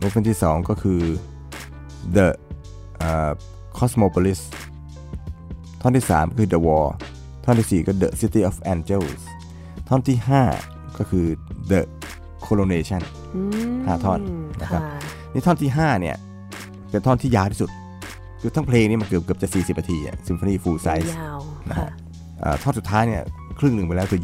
[0.00, 1.00] movement ที่ 2 ก็คือ
[2.16, 2.26] the
[2.98, 3.30] เอ่อ
[3.78, 4.40] cosmopolis
[5.86, 6.86] ท่อนที่ 3 คือ the war
[7.44, 9.20] ท่อนที่ 4 ก็ the city of angels
[9.88, 10.18] ท่อนที่
[10.58, 11.26] 5 ก็คือ
[11.70, 11.80] the
[12.46, 13.02] coronation
[13.34, 13.40] อื
[13.72, 14.20] มห้าท่อน
[14.62, 15.00] นะครับค่ะ
[15.32, 16.16] นี่ท่อนที่ 5 เนี่ย
[16.90, 17.70] เป็นท่อนที่ยาวที่สุด
[18.40, 21.88] คือทั้งเพลงนี้มันเกือบเกือบจะ 40นาทีอะซิมโฟนีฟูลไซส์ยาวนะค่ะ
[22.44, 23.22] ฮะท่อนสุดท้ายเนี่ย
[23.58, 24.20] ครึ่งหนึ่งไปแล้วคือ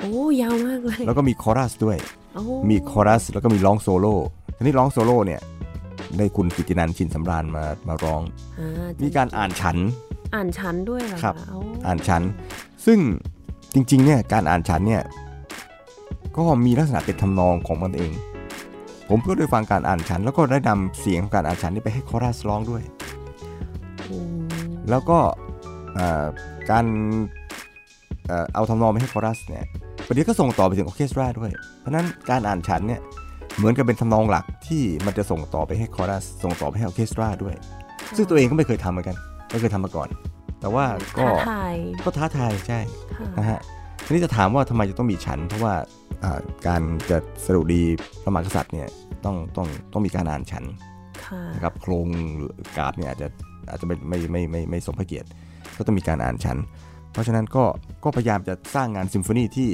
[0.00, 0.12] โอ้
[0.42, 1.96] ยาวมากเลย20แล้วก็มีคอรัสด้วย
[2.34, 4.14] โอ้มีคอรัสแล้วก็มีร้องโซโล่
[4.56, 5.40] ทีนี้ร้องโซโล่เนี่ย
[6.18, 8.22] ได้คุณกิตตินันท์ชินสำราญมามาร้อง
[8.58, 9.76] อ่ามีการอ่านฉัน
[10.34, 12.22] อ่านชั้นด้วยเหรอครับะโอ้อ่านฉัน
[12.86, 12.98] ซึ่ง
[13.74, 15.02] จริงๆเนี่ยการอ่านฉันเนี่ย
[16.36, 18.12] ก็มีลักษณะเป็นทำนองของมันเอง
[19.08, 22.82] ผมก็ได้ฟังการอ่านฉันแล้วก็ได้นำเสียงของการอ่านฉันนี่ไปให้คอรัสร้องด้วย
[24.10, 24.42] อืม
[24.90, 25.18] แล้วก็
[25.94, 26.24] เอ่อ
[26.70, 26.84] การ
[28.26, 29.64] เอ่อเอาทำนองไปให้คอรัสเนี่ย
[30.06, 33.00] ประเดี๋ยวก็ส่งต่อไปถึง orchestra ด้วย เพราะฉะนั้นการอ่านฉันท์เนี่ย
[33.56, 37.54] เหมือนกับเป็นทำนองหลักที่มันจะส่งต่อไปให้คอรัส ส่งต่อไปให้ orchestra ด้วย
[38.16, 39.16] ซึ่งตัวเองก็ไม่เคยทำเหมือนกัน
[39.52, 40.08] ไม่เคยทำมาก่อน
[40.60, 40.84] แต่ว่า
[41.18, 41.74] ก็ท้าทาย
[42.04, 42.80] ก็ท้าทายใช่
[43.18, 43.60] ค่ะนะฮะ
[44.04, 45.74] ทีนี้จะถามว่าทำไมจะต้องมีฉันท์ เพราะว่า
[46.24, 47.82] อ่าการจะสดุดี
[48.22, 48.88] พระมหากษัตริย์เนี่ย
[49.24, 50.64] ต้องต้องต้องมีการอ่านฉันท์
[51.26, 53.28] ค่ะนะครับโคลงหรือกาพย์เนี่ยอาจจะ
[53.70, 55.28] อาจจะไม่ไม่ไม่ไม่ไม่สมพระเกียรติ
[55.76, 56.56] ก็ต้องมีการอ่านฉันท์
[57.12, 57.64] เพราะฉะนั้นก็
[58.04, 59.70] ก็พยายามจะสร้างงานซิมโฟนีที่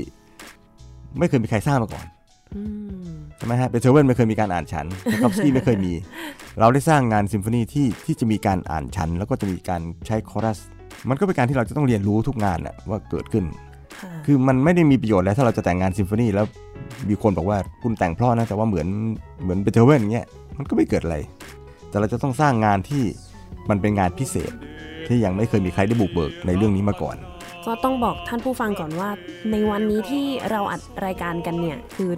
[1.18, 2.06] ไม่เคยมีใครสร้างมาก่อน
[2.54, 2.62] อื
[3.12, 4.86] ม ใช่ไหมฮะเบโธเวนไม่เคยมีการอ่านฉันท์ ไช
[5.22, 5.92] คอฟสกี้ไม่เคยมี
[6.60, 10.58] เราได้สร้างงานซิมโฟนีที่ที่จะมีการอ่านฉันท์ แล้วก็จะมีการใช้คอรัส
[11.08, 13.44] มันก็เป็นการที่เราจะต้องเรียนรู้ทุกงานน่ะว่าเกิดขึ้น
[14.00, 16.46] ค่ะคือมันไม่ได้มีประโยชน์แล้วถ้าเราจะแต่งงานซิมโฟนีแล้ว
[17.08, 18.88] มีคนบอกว่าคุณแต่งเพราะนะแต่ว่าเหมือน
[19.42, 20.26] เหมือนเบโธเวนอย่างเงี้ย
[20.58, 21.16] มันก็ไม่เกิดอะไร
[21.88, 23.02] แต่เราจะต้องสร้างงานที่
[23.70, 24.52] มันเป็นงานพิเศษ
[25.06, 27.16] ที่ยังไม่เคยมีใครได้บุกเบิกในเรื่องนี้มาก่อน
[27.66, 29.10] ก็ต้องบอกท่านผู้ฟังก่อนว่า
[29.50, 32.10] ในวันนี้ที่เราอัดรายการกันเนี่ยคือ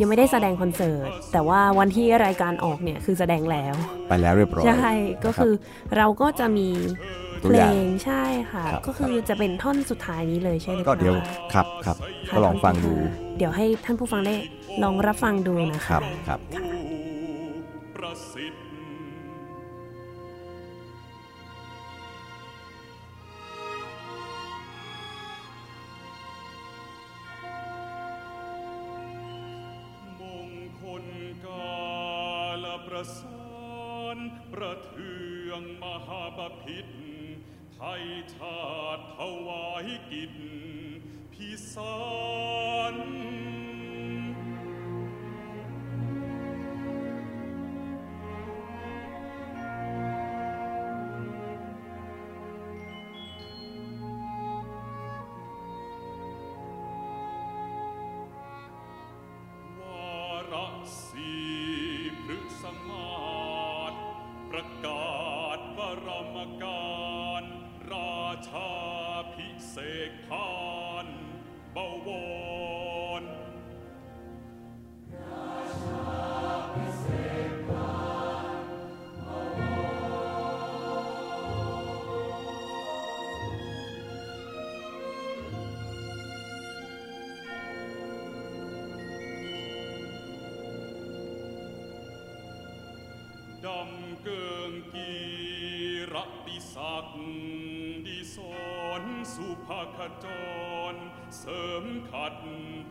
[0.00, 3.74] ยังไม่ได้แสดงคอนเสิร์ต แต่ว่าวันที่รายการออกเนี่ยคือแสดงแล้ว
[4.08, 4.92] ไปแล้วเรียบร้อย ใช่
[5.24, 5.54] ก็คือ
[5.96, 6.68] เราก็จะมี
[7.44, 11.14] ตัเพวลอย่างงใช่ค่ะครับก็คือจะเป็นท่อนสุดท้ายนี้เลยใช่ไหมคะก็เดี๋ยว
[11.52, 11.96] ครับครับ
[12.28, 12.94] ค่ะก็ลองฟังดู
[13.38, 14.34] เดี๋ยวให้ท่านผู้ฟังได้
[14.82, 16.40] ลองรับฟังดูนะคคะรับครับ
[17.96, 18.61] ประสิทธิ์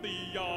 [0.06, 0.51] ดติ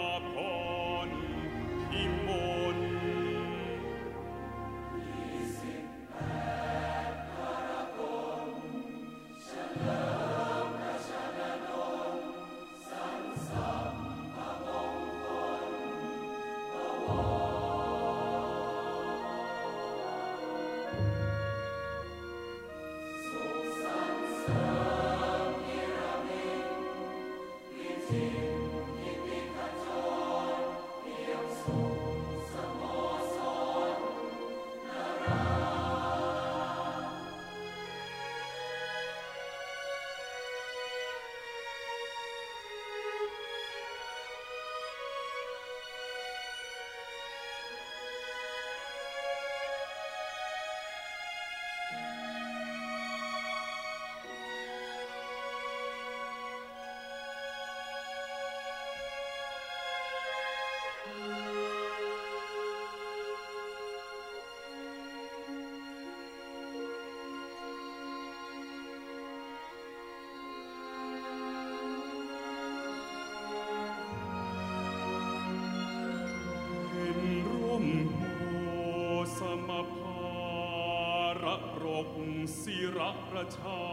[83.34, 83.84] ประชา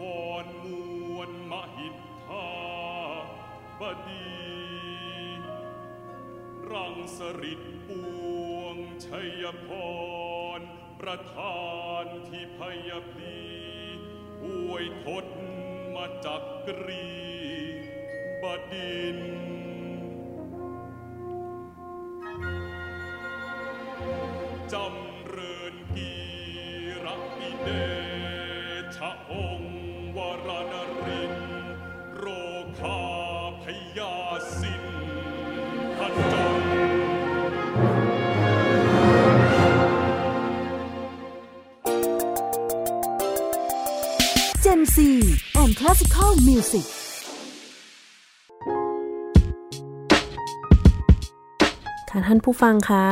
[0.00, 0.66] วอนม
[1.16, 1.96] วลมหิท
[2.26, 2.50] ธา
[3.80, 4.28] บดี
[6.70, 7.88] รังสริดป
[8.56, 8.76] วง
[9.06, 9.68] ชัยพ
[10.58, 10.60] ร
[11.00, 11.66] ประธา
[12.02, 13.38] นที่พยาพี
[14.44, 15.26] อวยทศ
[15.94, 17.08] มาจากกรี
[18.42, 19.18] บดิน
[24.72, 26.12] จำเริญกี
[27.04, 28.17] รปิเด
[29.02, 29.72] ชะองค์
[30.16, 30.74] วรน
[31.06, 31.34] ริน
[32.16, 32.24] โร
[32.80, 33.00] คา
[33.62, 33.64] พ
[33.98, 34.14] ยา
[34.60, 34.84] สิน
[35.98, 36.00] ข
[36.32, 36.62] จร
[44.64, 44.96] Gen C
[45.60, 46.86] and Classical Music
[52.10, 53.04] ค่ะท่านผู้ฟังคะ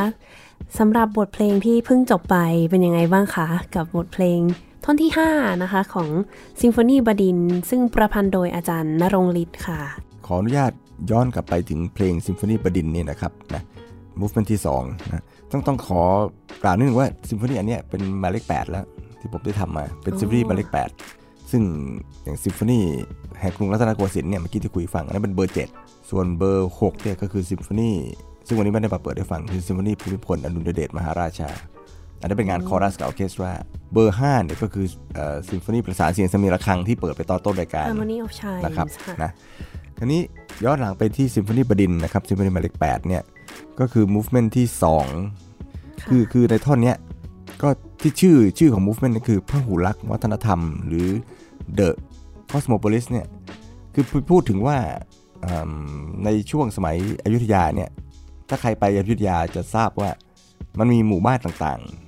[0.77, 2.37] สำหรับบทเพลงที่เพิ่งจบไป
[2.69, 4.41] เป็นยังไงบ้างคะ กับบทเพลง
[4.89, 6.09] ท่อนที่ 5 นะคะ ของ
[6.61, 9.79] ซิมโฟนีบดินทร์ซึ่งประพันธ์โดยอาจารย์ณรงค์ฤทธิ์ค่ะ
[10.25, 10.71] ขออนุญาต
[11.11, 13.63] ย้อนกลับไปถึงเพลงซิมโฟนีบดินทร์เนี่ยนะครับนะ
[14.19, 16.01] movement ที่2นะต้องต้องขอ
[16.63, 18.85] กล่าวนิดนึงว่าซิมโฟนีอันเนี้ยเป็นหมายเลข8 แล้ว
[19.19, 20.69] ที่ผมได้ทำมาเป็นซิมโฟนีหมายเลข
[21.09, 21.61] 8 ซึ่ง
[22.23, 22.79] อย่างซิมโฟนี
[23.39, 27.91] แห่งกรุงรัตนโกสินทร์เนี่ยเมื่อกี้ที่คุยฟังอันนั้นเป็นเบอร์ 7 ส่วนเบอร์6เนี่ยก็คือซิมโฟนี
[28.47, 31.49] ซึ่งวันนี้ไม่ได้มาเปิดให้ฟังคือซิมโฟนีภูมิพลอดุลยเดชมหาราชา
[32.19, 33.51] อันนั้นเป็นงานคอรัสกับ orchestra
[33.93, 34.85] เบอร์5เนี่ยก็คือ
[35.49, 39.31] ซิมโฟนีประสานเสียงสำเนียงระฆังที่เปิดไปตอนต้นรายการ Harmony of Chimes นะครับค่ะนะ
[39.97, 40.21] ทีนี้
[40.65, 43.23] ย้อนหลังไปที่ซิมโฟนีบดินทร์นะครับซิมโฟนีหมายเลข8เนี่ย
[43.79, 44.67] ก็คือ movement ที่
[45.37, 46.97] 2 คือคือในท่อนเนี้ย
[47.61, 47.69] ก็
[48.01, 51.09] ที่ชื่อชื่อของ movement นี่คือพหุลักษณ์วัฒนธรรม หรือ
[51.77, 51.89] The
[52.51, 53.25] Cosmopolis เนี่ย
[53.93, 54.77] คือพูดถึงว่า
[55.45, 57.89] อืมในช่วงสมัยอยุธยาเนี่ย
[58.49, 60.09] ถ้าใครไปอยุธยาจะทราบว่า
[60.79, 62.06] มันมีหมู่บ้านต่างๆ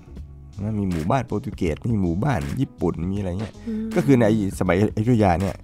[0.63, 3.53] นะมีหมู่บ้านโปรตุเกสมีหมู่บ้านญี่ปุ่นมีอะไรเงี้ย
[3.95, 4.25] ก็คือใน
[4.59, 5.55] สมัยอยุธยาเนี่ย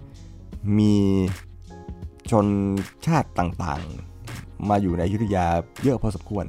[0.78, 0.94] มี
[2.32, 2.46] ชน
[3.08, 5.46] ชาติต่างๆ มาอยู่ในอยุธยา
[5.84, 6.46] เยอะพอสมควร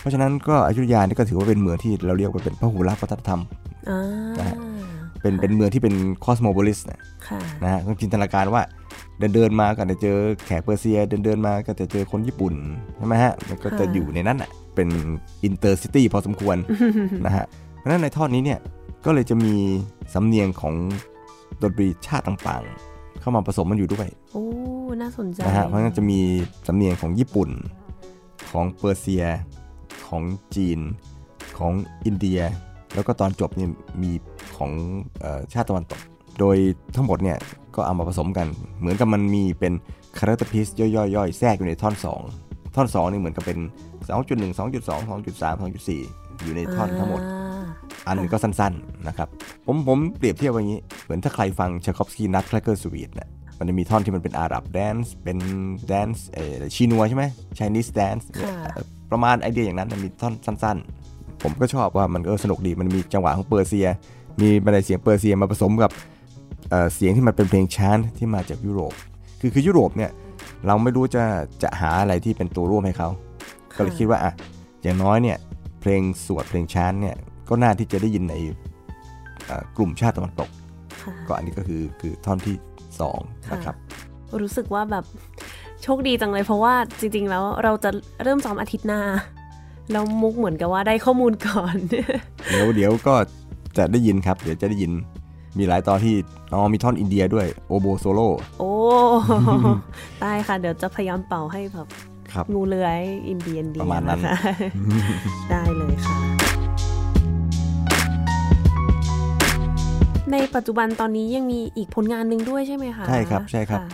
[0.00, 3.40] เพราะฉะนั้นก็อยุธยานี่ก็ถือว่าเป็นเมืองที่เราเรียกว่าเป็นพหุรักษ์วัฒนธรรม
[3.90, 4.00] อ่า
[4.38, 4.56] นะฮะ
[5.20, 5.94] เป็นเป็นเมืองที่เป็น
[6.24, 8.62] คอสโมโ o ลิสนะค่ะนะฮะต้องจินตนาการว่า
[9.18, 12.54] เดินเดินๆมาก็จะเจอแขกเปอร์เซีย เดินเดินๆมาก็จะเจอคนญี่ปุ่น
[12.96, 14.90] ใช่ไหมฮะมันก็จะอยู่ในนั้นอะ เป็น
[15.44, 16.56] inter city พอสมควร
[17.26, 17.44] นะฮะ
[17.76, 18.58] เพราะฉะนั้นในท่อนนี้เนี่ย
[19.04, 19.54] ก็เลยจะมี
[20.14, 20.74] สำเนียงของ
[21.62, 24.44] ดนตรีชาติต่างๆ เข้ามาผสมมันอยู่ด้วยโอ้
[25.02, 26.20] น่าสนใจนะฮะเพราะฉะนั้นจะมี
[26.66, 27.50] สำเนียงของญี่ปุ่น
[28.50, 29.24] ของเปอร์เซีย
[30.08, 30.22] ของ
[30.56, 30.78] จีน
[31.58, 31.72] ของ
[32.06, 32.40] อินเดีย
[32.94, 33.70] แล้วก็ตอนจบเนี่ย
[34.02, 34.12] มี
[34.56, 34.70] ของ
[35.20, 36.00] เออชาติตะวันตก
[36.38, 36.56] โดย
[36.94, 37.38] ทั้งหมดเนี่ย
[37.74, 38.46] ก็เอามาผสมกัน
[38.78, 39.72] เหมือนกับมันมีเป็น
[40.18, 40.66] character piece
[40.96, 42.47] ย่อยๆ แทรกอยู่ในท่อน 2
[42.78, 43.58] ท่อน2นี่เหมือนกับเป็น
[44.08, 47.22] 2.1 2.2 2.3 2.4 อยู่ในท่อนทั้งหมด
[48.06, 49.28] อันหนึ่งก็สั้นๆนะครับ
[49.66, 55.38] ผมผมเปรียบเทียบว่าอย่างนี้ เหมือนถ้าใครฟังช a คอฟสกี้นัทแคลเกอร์สวีทเนี่ยมันจะมีท่อนที่มันเป็นอาหรับ dance เป็น
[55.86, 57.24] แดนซ์เอ่อชีนัวใช่ไหม
[57.58, 58.52] Chinese dance ค่ะ
[59.10, 60.76] ประมาณไอเดียอย่างนั้นมันมีท่อนสั้น
[61.10, 63.86] ๆ ผมก็ชอบว่ามันก็สนุกดีมันมีจังหวะของเปอร์เซีย
[64.40, 65.90] มีบันไดเสียงเปอร์เซียมาผสมกับ
[66.70, 68.92] เอ่อเสียงที่มันเป็นเพลงชานที่มาจากยุโรป
[69.40, 70.10] คือคือยุโรปเนี่ย
[70.66, 71.24] เราไม่รู้จะ
[71.62, 73.08] จะหาอะไรที่เป็นตัวร่วมให้เขา
[73.76, 74.32] ก็เลยคิดว่าอะ
[74.82, 75.38] อย่างน้อยเนี่ย
[75.80, 77.16] เพลงสวดเพลงชานเนี่ย
[77.48, 78.34] ก็น่าที่จะได้ยินใน
[79.46, 80.50] เอ่อกลุ่มชาติตะวันตก
[81.02, 82.56] ค่ะก็อันนี้ก็คือคือท่อนที่
[83.00, 83.20] สอง
[83.52, 83.76] นะครับ
[84.42, 85.04] รู้สึกว่าแบบ
[85.82, 87.90] โชคดีจังเลยเพราะว่าจริง ๆ แล้วเราจะ
[88.22, 89.00] เริ่มซ้อมอาทิตย์หน้า
[89.92, 91.74] แล้วมุกเหมือนกับว่าได้ข้อมูลก่อน
[92.50, 93.14] เดี๋ยวเดี๋ยวก็
[93.78, 94.92] จะได้ยินครับ เดี๋ยวจะได้ยิน
[95.58, 96.14] มีหลายตอนที่
[96.52, 98.28] อ๋อมีท่อนอินเดียด้วยโอโบโซโล่
[98.60, 98.70] โอ้
[100.20, 101.86] ได้ค่ะ เดี๋ยวจะพยายามเป่าให้แบบ
[102.32, 104.46] ครับงูเลื้อยอินเดียนดีประมาณนั้นค
[105.50, 106.16] ได้เลยค่ะ
[110.32, 113.84] ในปัจจุบันตอนนี้ยังมีอีกผลงานหนึ่งด้วยใช่ไหมคะ ใช่ครับใช่ครับะ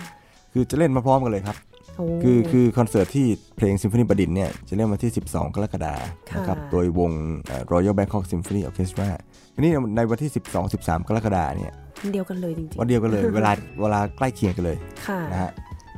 [0.53, 1.74] คือจะเล่นมาพร้อมกันเลยครับโอ้
[2.23, 3.27] คือคือคอนเสิร์ตที่
[3.57, 7.11] เพลงซิมโฟนีประดินเนี่ยจะเล่นวันที่ 12 กรกฎาคมค่ะนะครับโดยวง
[7.47, 9.09] เอ่อ Royal Bangkok Symphony Orchestra
[9.55, 11.73] ทีนี้ในวันที่ 12 13 กรกฎาคมเนี่ย
[12.05, 15.53] วันเดียวกันเลยจริงวันเดียวกันเลยเวลาเวลาใกล้เคียงกันเลยๆค่ะนะฮะ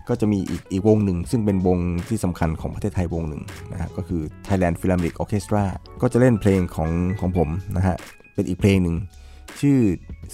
[0.09, 1.79] ก็จะมีอีกอีกวงหนึ่ง ซึ่งเป็นวง
[2.09, 3.43] ที่สำคัญของประเทศไทยวงหนึ่ง
[3.73, 5.65] นะฮะก็คือ Thailand Philharmonic Orchestra
[6.03, 6.91] ก็จะเล่นเพลงของ
[7.21, 7.97] ของผมนะฮะ
[8.35, 8.97] เป็นอีกเพลงหนึ่ง
[9.61, 9.79] ชื่อ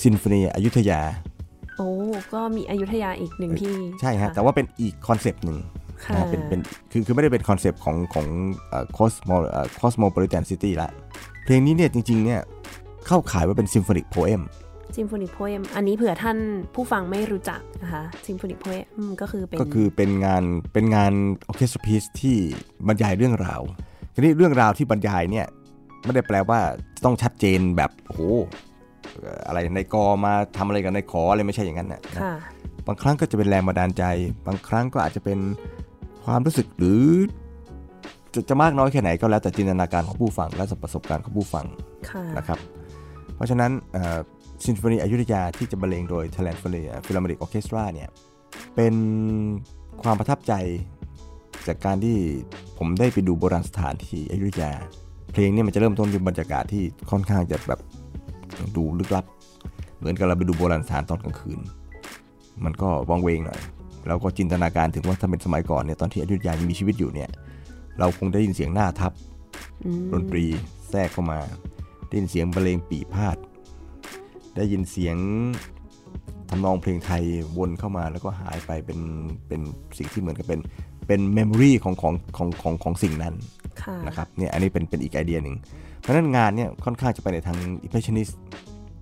[0.02, 1.00] ซิมโฟนีอยุธยา
[1.31, 1.92] โอ้
[2.34, 5.58] ก็มีอยุธยาอีกหนึ่งที่ใช่ฮะค่แต่ว่าเป็นอีก concept หนึ่ง
[6.04, 6.60] ค่ะนะฮะเป็นเป็น
[6.92, 8.26] คือคือไม่ได้เป็น concept ของของ
[8.96, 9.30] cosmo
[9.80, 10.90] cosmopolitan city ละ
[11.44, 12.40] เพลงนี้เนี่ยจริงๆเนี่ย
[13.06, 14.42] เข้าข่ายว่าเป็น symphonic poem
[14.96, 16.38] ซิมโฟนิ c โพเอมอันนี้เผื่อท่าน
[16.74, 21.12] ผู้ฟังไม่รู้จักนะคะซิมโฟนิ c โพเอมก็คือเป็นก็คือเป็นงานเป็นงาน
[21.48, 22.36] ออเคสตราพีซที่
[22.88, 23.60] บรรยายเรื่องราว
[24.14, 25.46] ทีนี้เรื่องราวที่บรรยายเนี่ย
[26.04, 26.60] ไม่ได้แปลว่า
[27.04, 28.20] ต้องชัดเจนแบบโอ้โห
[28.71, 32.34] เอ่ออะไรในกอมาทำอะไรกันในขออะไรไม่ใช่อย่างนั้นนะนะค่ะ
[32.86, 34.04] บางครั้งก็จะเป็นแรงบันดาลใจ
[34.46, 35.38] บางครั้งก็อาจจะเป็น
[36.24, 37.02] ความรู้สึกหรือ
[38.34, 41.66] จะจะมากน้อยแค่ไหนก็แล้วแต่จินตนาการของผู้ฟังและประสบการณ์ของผู้ฟัง
[42.10, 42.58] ค่ะนะครับ
[43.36, 43.70] เพราะฉะนั้น
[44.64, 46.58] ซินโฟนีอยุธยาที่จะบรรเลงโดย Thailand
[47.04, 48.08] Philharmonic Orchestra เนี่ย
[48.76, 48.94] เป็น
[50.02, 50.52] ความประทับใจ
[51.66, 52.16] จากการที่
[52.78, 54.72] ผมได้ไปดูโบราณสถานที่อยุธยา
[55.32, 57.80] เพลงเนี่ยมันจะเริ่มต้นด้วยบรรยากาศที่ค่อนข้างจะแบบ
[58.76, 59.24] ดูลึกลับ
[59.98, 61.58] เหมือนกับเราไปดูโบราณสถานตอนกลางคืน
[62.64, 63.60] มันก็วังเวงหน่อย
[64.08, 67.30] เราก็จินตนาการถึงว่าถ้าเป็นสมัยก่อนเนี่ยตอนที่อยุธยายังมีชีวิตอยู่เนี่ย
[67.98, 69.12] เราคงได้ยินเสียงหน้าทับ
[69.84, 70.44] อืมดนตรี
[70.90, 71.38] แทรกเข้ามา
[72.08, 73.36] ได้ยินเสียงบรรเลงปี่พาทย์
[74.56, 75.16] ได้ยินเสียง
[76.48, 77.22] ทำนองเพลงไทย
[77.58, 78.98] วนเข้ามาแล้วก็หายไปเป็น
[79.48, 79.60] เป็น
[79.98, 80.60] สิ่งที่เหมือนกับเป็น
[81.06, 83.34] เป็น memory ของของของของของสิ่งนั้น
[83.82, 85.56] ค่ะนะครับเนี่ยอันนี้เป็นเป็นอีกไอเดียหนึ่ง
[86.02, 88.32] เพราะฉะนั้นงานเนี่ยค่อนข้างจะไปในทาง impressionist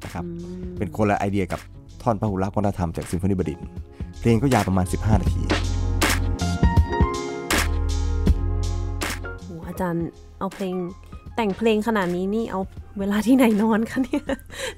[0.05, 0.30] นะครับอื
[0.61, 1.61] มเป็นคนละไอเดียกับ
[2.03, 3.66] ท่อนพหุลักษณ์วัฒนธรรมจากซิมโฟนีบดินทร์
[4.20, 5.42] เพลงก็ยาวประมาณ 15 นาที
[9.44, 10.07] โหอาจารย์
[10.38, 10.74] เอาเพลง
[11.36, 12.61] แต่งเพลงขนาดนี้นี่เอา
[12.98, 14.24] เวลาที่ไหนนอนคะเนี่ย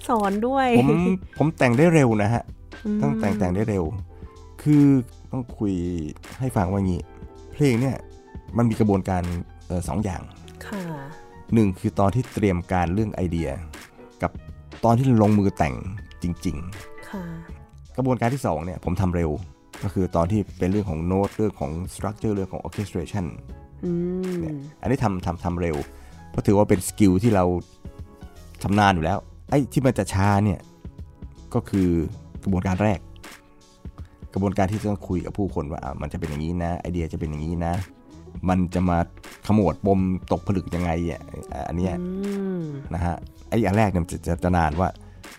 [0.09, 0.91] สอนด้วย ผม
[1.39, 2.43] ผมแต่งได้เร็วนะฮะ
[2.97, 3.85] มต้องแต่งแต่งได้เร็ว
[4.63, 4.85] คือ
[5.31, 5.75] ต้องคุย
[6.41, 7.01] ให้ฟังว่างี้
[7.53, 7.97] เพลงเนี่ย
[8.57, 9.23] มันมีกระบวนการ
[9.67, 10.23] เออสองอย่าง
[11.53, 13.49] ค่ะหนึ่งคือตอนที่เตรียมการเรื่องไอเดีย
[14.23, 14.31] กับ
[14.85, 15.75] ตอนที่ลงมือแต่ง
[16.23, 16.57] จริง
[17.11, 19.31] ค่ะๆกระบวนการที่สองเนี่ยผมทำเร็ว
[19.83, 23.27] ก็คือตอนที่เป็นเรื่องของโน้ตเรื่องของสตรัคเจอร์เรื่องของออเคสตร t ชัน
[23.85, 23.91] อื
[24.23, 25.77] มเนี่ยอันนี้ทำทำทำเร็ว
[26.31, 27.45] เพราะถือว่าเป็น skill ที่เรา
[28.63, 29.19] ชำนาญอยู่แล้ว
[29.51, 30.61] ไอ้ที่มันจะช้าเนี่ย
[31.55, 31.89] ก็คือ
[32.43, 33.01] กระบวนการแรก
[34.33, 37.75] กระบวนการที่ต้องคุยกับผู้คนว่าอะมันจะเป็นอย่างนี้นะ ไอเดียจะเป็นอย่างนี้นะ
[38.49, 38.99] มันจะมา
[39.47, 40.01] ขมวดปม
[40.33, 41.21] ตกผลึกยังไงอะ
[41.53, 42.09] อะอันเนี้ยอื
[42.61, 42.63] ม
[42.95, 43.15] นะฮะ
[43.49, 44.89] ไอ้อันแรกเนี่ยมันจะจะจะนานว่า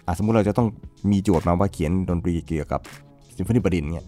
[0.05, 0.67] อะสมมุติเราจะต้อง
[1.11, 2.81] มีโจทย์มาว่าเขียนดนตรีเกี่ยวกับ
[3.35, 4.05] ซิมโฟนีบดินทร์เนี่ย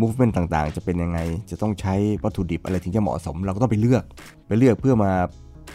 [0.00, 1.18] movement ต่างๆ จะเป็นยังไง
[1.50, 4.04] จะต้องใช้วัตถุดิบอะไรถึงจะเหมาะสม เราก็ต้องไปเลือก
[4.48, 5.10] ไปเลือกเพื่อมา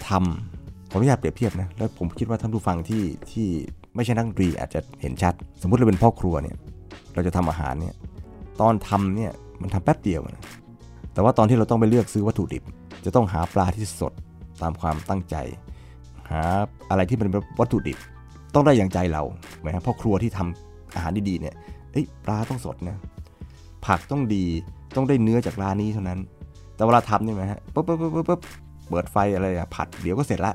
[0.07, 3.47] ทำขออนุญาตเปรียบเทียบนะ แล้วผมคิดว่าท่านผู้ฟังที่ที่
[3.95, 6.55] ไม่ใช่นักดนตรีอาจจะเห็นชัด สมมุติเราเป็นพ่อครัวเนี่ย
[7.13, 7.95] เราจะทำอาหารเนี่ย
[8.61, 9.31] ตอนทำเนี่ย
[9.61, 10.43] มันทำแป๊บเดียวนะ
[11.13, 12.63] แต่ว่าตอนที่เราต้องไปเลือกซื้อวัตถุดิบ
[13.05, 14.13] จะต้องหาปลาที่สด
[14.61, 15.35] ตามความตั้งใจ
[16.31, 16.41] หา
[16.89, 17.97] อะไรที่มันเป็นวัตถุดิบ
[18.53, 19.23] ต้องได้อย่างใจเรา
[19.61, 21.55] ไหมครับพ่อครัวที่ทำอาหารดีๆเนี่ย
[21.91, 22.97] เอ้ยปลาต้องสดนะ
[23.85, 24.45] ผักต้องดี
[24.95, 26.19] ต้องได้เนื้อจากร้านนี้เท่านั้น
[26.75, 28.41] แต่เวลาทำเนี่ยไหมฮะปุ๊บปุ๊บปุ๊บปุ๊บปุ๊บ
[28.89, 30.53] เปิดไฟอะไรอะผัดเดี๋ยวก็เสร็จละ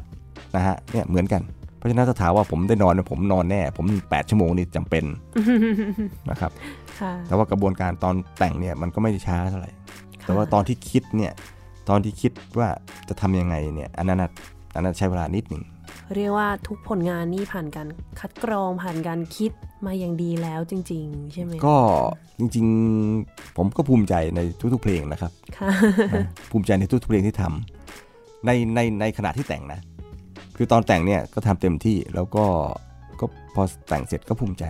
[0.57, 1.43] นะฮะเนี่ยเหมือนกัน
[1.77, 5.05] เพราะฉะนั้นถ้าถามว่าผมได้นอนเนี่ยผมนอนแน่ ผม 8 ชั่วโมงนี่จำเป็น
[6.31, 6.51] นะครับ
[7.01, 9.71] ค่ะแต่ว่ากระบวนการตอนแต่งเนี่ยมันก็ไม่ได้ช้าเท่าไหร่
[10.27, 11.33] แต่ว่าตอนที่คิดเนี่ย
[11.89, 12.68] ตอนที่คิดว่า
[13.09, 14.31] จะทำยังไงเนี่ยอันนั้นน่ะ
[14.74, 15.64] อันนั้นใช้เวลานิดหนึ่ง
[16.14, 17.89] เรียกว่าทุกผลงานนี่ผ่านการ
[18.20, 19.53] คัดกรองผ่านการคิด
[19.87, 21.77] มาอย่างดีแล้วจริง ๆ ใช่ไหมก็
[22.39, 22.66] จริง
[23.11, 24.41] ๆ ผมก็ภูมิใจใน
[24.74, 25.68] ทุกๆเพลงนะครับค่ะ
[26.14, 29.81] นะภูมิใจในทุกๆเพลงที่ทำในในในขณะที่แต่งนะ
[30.57, 32.45] คือตอนแต่งเนี่ยก็ทำเต็มที่แล้วก็
[33.20, 34.64] ก็พอแต่งเสร็จก็ภูมิใจ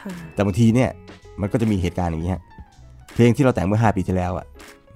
[0.00, 0.90] ค่ะแต่บางทีเนี่ย
[1.40, 2.42] มันก็จะมีเหตุการณ์อย่างนี้ฮะ
[3.14, 4.46] เพลงที่เราแต่งเมื่อ 5 ปีที่แล้วอะบ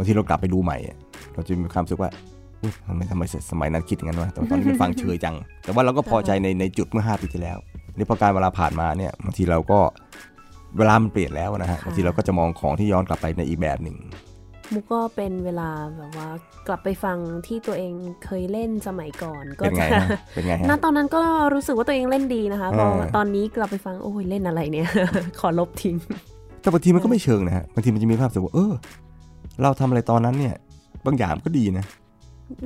[0.03, 0.97] างทีเรากลับไปดูใหม่อะ
[1.35, 2.11] เราจะมีความรู้สึกว่า
[2.63, 5.35] อุ๊ยทำไมทำไมสมัยนั้นคิดอย่างนั้นวะแต่ว่าตอนนี้มันฟังเชยจัง
[5.65, 7.59] แต่ว่าเราก็พอใจในในจุดเมื่อ 5 ปีที่แล้ว
[7.97, 9.79] นี่พอการเวลาผ่านมาเนี่ยบางทีเราก็
[10.79, 13.97] เวลามันเปลี่ยนแล้วนะฮะค่ะบางทีเราก็จะมองของที่ย้อนกลับไปในอีกแบบหนึ่ง
[14.73, 16.29] มุกก็เป็นเวลาแบบว่า
[16.69, 17.93] กลับไปฟังที่ตัวเอง
[18.25, 21.23] เคยเล่นสมัยก่อนก็เป็นไงจะฮะเป็นไงฮะณตอนนั้นก็
[21.55, 24.89] รู้สึกว่าตัวเองเล่นดีนะคะพอเออตอนนี้กลับไปฟังโอ้ยเล่นอะไรเนี่ย
[25.41, 25.97] ขอลบทิ้ง
[26.63, 28.73] แต่บางทีมันก็ไม่เชิงนะฮะบางทีมันจะมีภาพรู้สึกว่าเออ
[29.61, 30.55] เราทำอะไรตอนนั้นเนี่ย
[31.07, 31.85] บางอย่างก็ดีนะ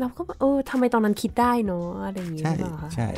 [0.00, 3.08] เราก็แบบเออทำไมตอนนั้นคิดได้เนาะอะไรอย่างงี้ใช่หรือเปล่าคะใช่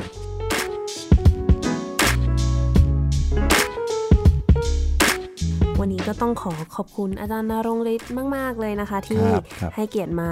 [5.81, 10.31] วันนี้ก็ต้องขอขอบคุณอาจารย์นรงฤทธิ์มาก ๆ เลยนะคะ ที่ครับครับให้เกียรติมา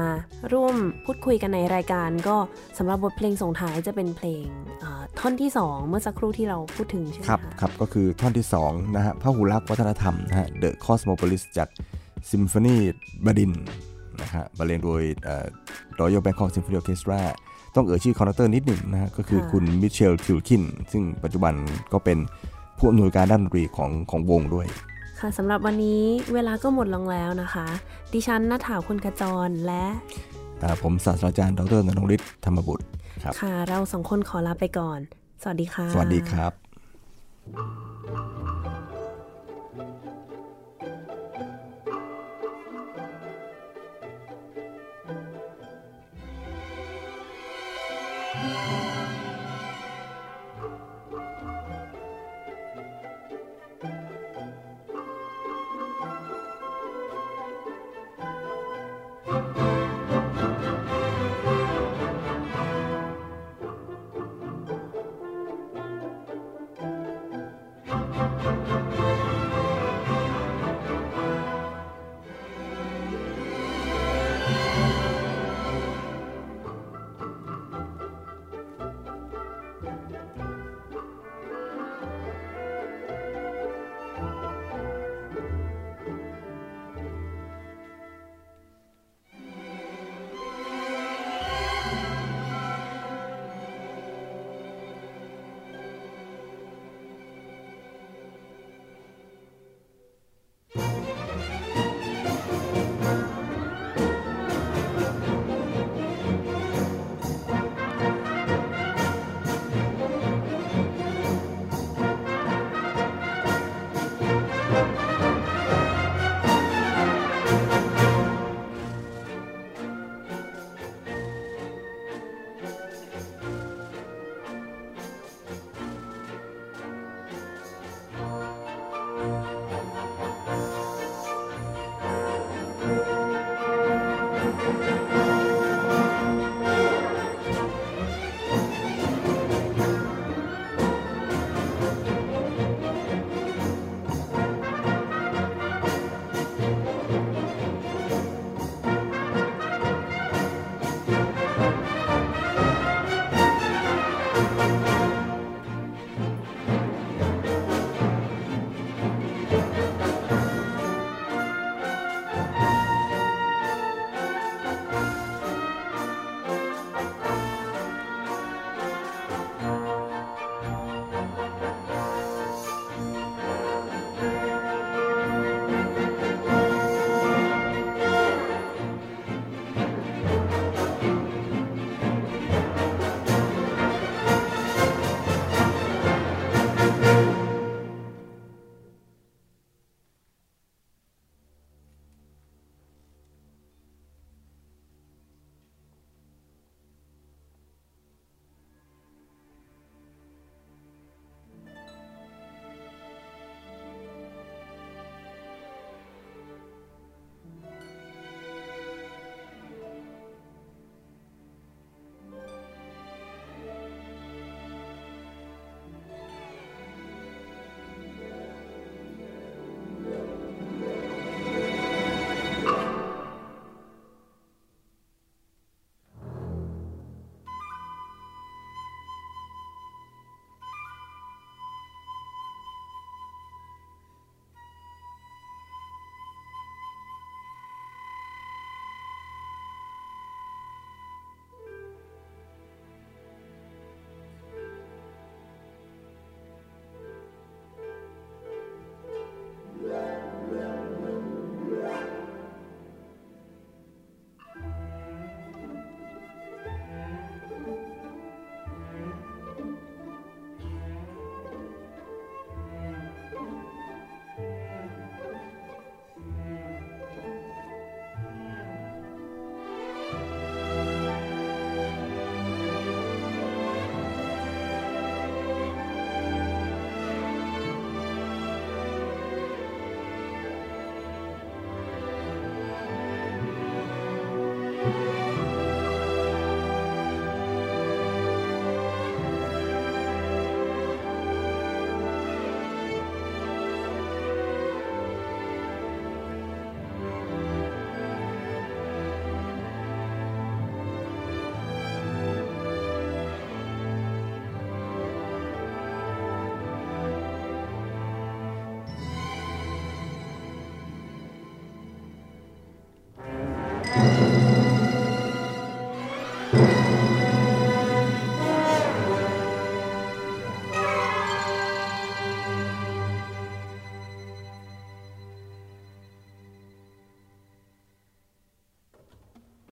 [0.54, 0.76] ร่วม
[1.06, 2.36] พูดคุยกันในรายการ ก็
[2.78, 4.44] สำหรับบทเพลงส่งท้ายจะเป็นเพลง
[4.82, 11.70] เอ่อท่อนที่ 2 เมื่อสักครู่ที่เราพูดถึงใช่ไหมครับคะครับก็คือท่อนที่ 2 นะฮะพหุลักษณ์วัฒนธรรมนะฮะ The Cosmopolis จาก
[12.32, 12.76] ซิมโฟนี
[13.26, 13.52] บดินทร์
[14.22, 15.46] นะฮะบรรเลงโดยเอ่อ
[16.00, 17.22] Royal Bangkok Symphony Orchestra
[17.76, 21.54] ต้องเอ่ยชื่อ conductor นิดหนึ่งนะฮะก็คือคุณมิเชลทิลคิน ซึ่งปัจจุบัน
[21.94, 22.18] ก็เป็น
[22.78, 24.68] ผู้อำนวยการด้านดนตรีของของวงด้วย
[25.20, 26.04] ค่ะสำหรับวันนี้
[26.34, 27.68] เวลาก็หมดลงแล้วนะคะ
[28.14, 29.86] ดิฉันนัฐาคุณขจรและ
[30.64, 32.86] อ่าผมศาสตราจารย์ดรนรงฤทธิ์ธรรมบุตร
[33.24, 35.00] ครับค่ะ เราสองคนขอลาไปก่อน
[35.42, 36.52] สวัสดีค่ะ สวัสดีครับ